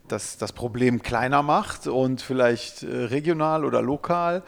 das, 0.09 0.37
das 0.38 0.53
Problem 0.53 1.03
kleiner 1.03 1.45
macht 1.45 1.87
und 1.87 2.21
vielleicht 2.21 2.83
regional 2.83 3.64
oder 3.64 3.81
lokal 3.81 4.42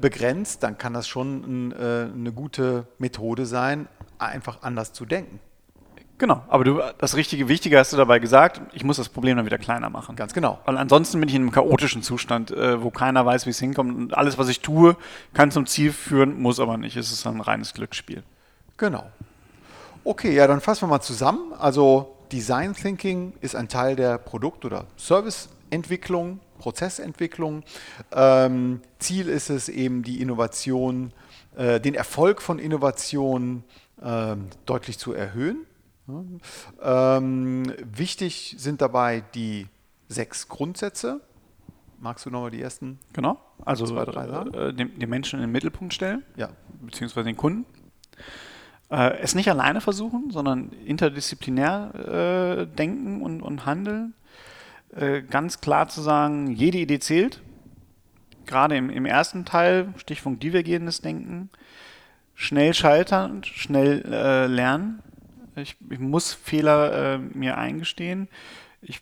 begrenzt, 0.00 0.62
dann 0.62 0.76
kann 0.76 0.94
das 0.94 1.06
schon 1.06 1.44
ein, 1.68 1.72
eine 1.72 2.32
gute 2.32 2.88
Methode 2.98 3.46
sein, 3.46 3.86
einfach 4.18 4.62
anders 4.62 4.92
zu 4.92 5.04
denken. 5.04 5.38
Genau, 6.16 6.44
aber 6.48 6.62
du, 6.62 6.80
das 6.98 7.16
richtige 7.16 7.48
Wichtige 7.48 7.76
hast 7.76 7.92
du 7.92 7.96
dabei 7.96 8.20
gesagt, 8.20 8.60
ich 8.72 8.84
muss 8.84 8.98
das 8.98 9.08
Problem 9.08 9.36
dann 9.36 9.46
wieder 9.46 9.58
kleiner 9.58 9.90
machen. 9.90 10.14
Ganz 10.14 10.32
genau. 10.32 10.60
Weil 10.64 10.78
ansonsten 10.78 11.18
bin 11.18 11.28
ich 11.28 11.34
in 11.34 11.42
einem 11.42 11.50
chaotischen 11.50 12.02
Zustand, 12.02 12.52
äh, 12.52 12.80
wo 12.80 12.90
keiner 12.90 13.26
weiß, 13.26 13.46
wie 13.46 13.50
es 13.50 13.58
hinkommt 13.58 13.96
und 13.96 14.16
alles, 14.16 14.38
was 14.38 14.48
ich 14.48 14.60
tue, 14.60 14.96
kann 15.32 15.50
zum 15.50 15.66
Ziel 15.66 15.92
führen, 15.92 16.40
muss 16.40 16.60
aber 16.60 16.76
nicht. 16.76 16.96
Es 16.96 17.10
ist 17.10 17.26
ein 17.26 17.40
reines 17.40 17.74
Glücksspiel. 17.74 18.22
Genau. 18.76 19.04
Okay, 20.04 20.34
ja, 20.34 20.46
dann 20.46 20.60
fassen 20.60 20.82
wir 20.82 20.88
mal 20.88 21.00
zusammen. 21.00 21.52
Also 21.58 22.14
Design 22.30 22.74
Thinking 22.74 23.32
ist 23.40 23.56
ein 23.56 23.68
Teil 23.68 23.96
der 23.96 24.18
Produkt- 24.18 24.64
oder 24.64 24.86
Serviceentwicklung, 24.96 26.38
Prozessentwicklung. 26.58 27.64
Ähm, 28.12 28.82
Ziel 29.00 29.28
ist 29.28 29.50
es 29.50 29.68
eben, 29.68 30.04
die 30.04 30.20
Innovation, 30.20 31.12
äh, 31.56 31.80
den 31.80 31.94
Erfolg 31.94 32.40
von 32.40 32.60
Innovationen 32.60 33.64
äh, 34.00 34.36
deutlich 34.64 34.98
zu 34.98 35.12
erhöhen. 35.12 35.66
Ähm, 36.82 37.72
wichtig 37.82 38.54
sind 38.58 38.80
dabei 38.82 39.22
die 39.34 39.66
sechs 40.08 40.48
Grundsätze. 40.48 41.20
Magst 41.98 42.26
du 42.26 42.30
nochmal 42.30 42.50
die 42.50 42.60
ersten? 42.60 42.98
Genau. 43.14 43.40
Also 43.64 43.86
zwei, 43.86 44.04
drei 44.04 44.28
sagen? 44.28 44.52
Äh, 44.52 44.74
den, 44.74 44.98
den, 44.98 45.08
Menschen 45.08 45.36
in 45.36 45.46
den 45.46 45.52
Mittelpunkt 45.52 45.94
stellen, 45.94 46.22
ja. 46.36 46.50
beziehungsweise 46.82 47.24
den 47.24 47.36
Kunden. 47.36 47.64
Äh, 48.90 49.18
es 49.18 49.34
nicht 49.34 49.48
alleine 49.48 49.80
versuchen, 49.80 50.30
sondern 50.30 50.70
interdisziplinär 50.84 52.66
äh, 52.68 52.76
denken 52.76 53.22
und, 53.22 53.40
und 53.40 53.64
handeln. 53.64 54.14
Äh, 54.94 55.22
ganz 55.22 55.60
klar 55.62 55.88
zu 55.88 56.02
sagen, 56.02 56.50
jede 56.52 56.78
Idee 56.78 56.98
zählt. 56.98 57.40
Gerade 58.44 58.76
im, 58.76 58.90
im 58.90 59.06
ersten 59.06 59.46
Teil, 59.46 59.94
Stichpunkt 59.96 60.42
divergierendes 60.42 61.00
Denken. 61.00 61.48
Schnell 62.34 62.74
scheitern, 62.74 63.42
schnell 63.44 64.04
äh, 64.04 64.46
lernen 64.46 65.02
ich, 65.56 65.76
ich 65.90 65.98
muss 65.98 66.32
Fehler 66.32 67.14
äh, 67.14 67.18
mir 67.18 67.56
eingestehen. 67.58 68.28
Ich 68.82 69.00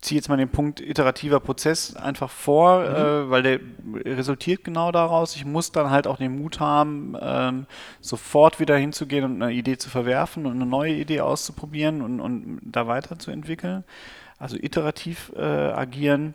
ziehe 0.00 0.18
jetzt 0.18 0.28
mal 0.28 0.36
den 0.36 0.48
Punkt 0.48 0.80
iterativer 0.80 1.40
Prozess 1.40 1.94
einfach 1.96 2.30
vor, 2.30 2.80
mhm. 2.80 2.86
äh, 2.86 3.30
weil 3.30 3.42
der 3.42 3.60
resultiert 4.04 4.64
genau 4.64 4.92
daraus. 4.92 5.36
Ich 5.36 5.44
muss 5.44 5.72
dann 5.72 5.90
halt 5.90 6.06
auch 6.06 6.16
den 6.16 6.40
Mut 6.40 6.60
haben, 6.60 7.16
ähm, 7.20 7.66
sofort 8.00 8.60
wieder 8.60 8.76
hinzugehen 8.76 9.24
und 9.24 9.42
eine 9.42 9.52
Idee 9.52 9.76
zu 9.76 9.90
verwerfen 9.90 10.46
und 10.46 10.52
eine 10.52 10.66
neue 10.66 10.94
Idee 10.94 11.20
auszuprobieren 11.20 12.02
und, 12.02 12.20
und 12.20 12.60
da 12.62 12.86
weiterzuentwickeln. 12.86 13.84
Also 14.38 14.56
iterativ 14.56 15.32
äh, 15.36 15.42
agieren 15.42 16.34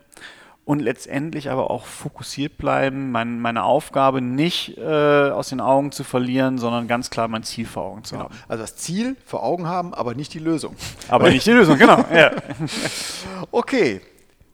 und 0.65 0.79
letztendlich 0.79 1.49
aber 1.51 1.69
auch 1.69 1.85
fokussiert 1.85 2.57
bleiben, 2.57 3.11
mein, 3.11 3.39
meine 3.39 3.63
Aufgabe 3.63 4.19
nicht 4.19 4.77
äh, 4.77 5.29
aus 5.29 5.49
den 5.49 5.61
Augen 5.61 5.91
zu 5.91 6.03
verlieren, 6.03 6.57
sondern 6.57 6.87
ganz 6.87 7.11
klar 7.11 7.27
mein 7.27 7.43
Ziel 7.43 7.67
vor 7.67 7.83
Augen 7.83 8.03
zu 8.03 8.15
genau. 8.15 8.25
haben. 8.25 8.35
Also 8.47 8.63
das 8.63 8.75
Ziel 8.75 9.15
vor 9.25 9.43
Augen 9.43 9.67
haben, 9.67 9.93
aber 9.93 10.15
nicht 10.15 10.33
die 10.33 10.39
Lösung. 10.39 10.75
Aber 11.09 11.29
nicht 11.29 11.45
die 11.45 11.51
Lösung, 11.51 11.77
genau. 11.77 12.03
Ja. 12.13 12.31
okay. 13.51 14.01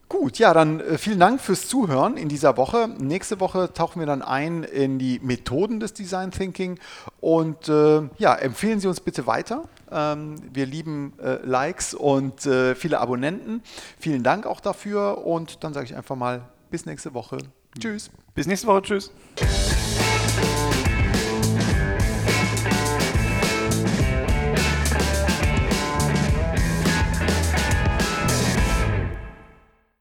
Gut, 0.08 0.38
ja, 0.38 0.52
dann 0.52 0.80
äh, 0.80 0.98
vielen 0.98 1.18
Dank 1.18 1.40
fürs 1.40 1.66
Zuhören 1.68 2.18
in 2.18 2.28
dieser 2.28 2.58
Woche. 2.58 2.88
Nächste 2.98 3.40
Woche 3.40 3.72
tauchen 3.72 3.98
wir 3.98 4.06
dann 4.06 4.20
ein 4.20 4.62
in 4.62 4.98
die 4.98 5.18
Methoden 5.22 5.80
des 5.80 5.94
Design 5.94 6.30
Thinking 6.30 6.78
und 7.20 7.70
äh, 7.70 8.02
ja, 8.18 8.34
empfehlen 8.34 8.78
Sie 8.78 8.88
uns 8.88 9.00
bitte 9.00 9.26
weiter. 9.26 9.64
Ähm, 9.92 10.36
wir 10.52 10.66
lieben 10.66 11.12
äh, 11.18 11.38
Likes 11.44 11.94
und 11.94 12.46
äh, 12.46 12.74
viele 12.74 13.00
Abonnenten. 13.00 13.62
Vielen 13.98 14.22
Dank 14.22 14.46
auch 14.46 14.60
dafür 14.60 15.26
und 15.26 15.62
dann 15.64 15.74
sage 15.74 15.86
ich 15.86 15.96
einfach 15.96 16.16
mal 16.16 16.42
bis 16.70 16.86
nächste 16.86 17.14
Woche. 17.14 17.38
Tschüss. 17.78 18.10
Bis 18.34 18.46
nächste 18.46 18.66
Woche. 18.66 18.82
Tschüss. 18.82 19.10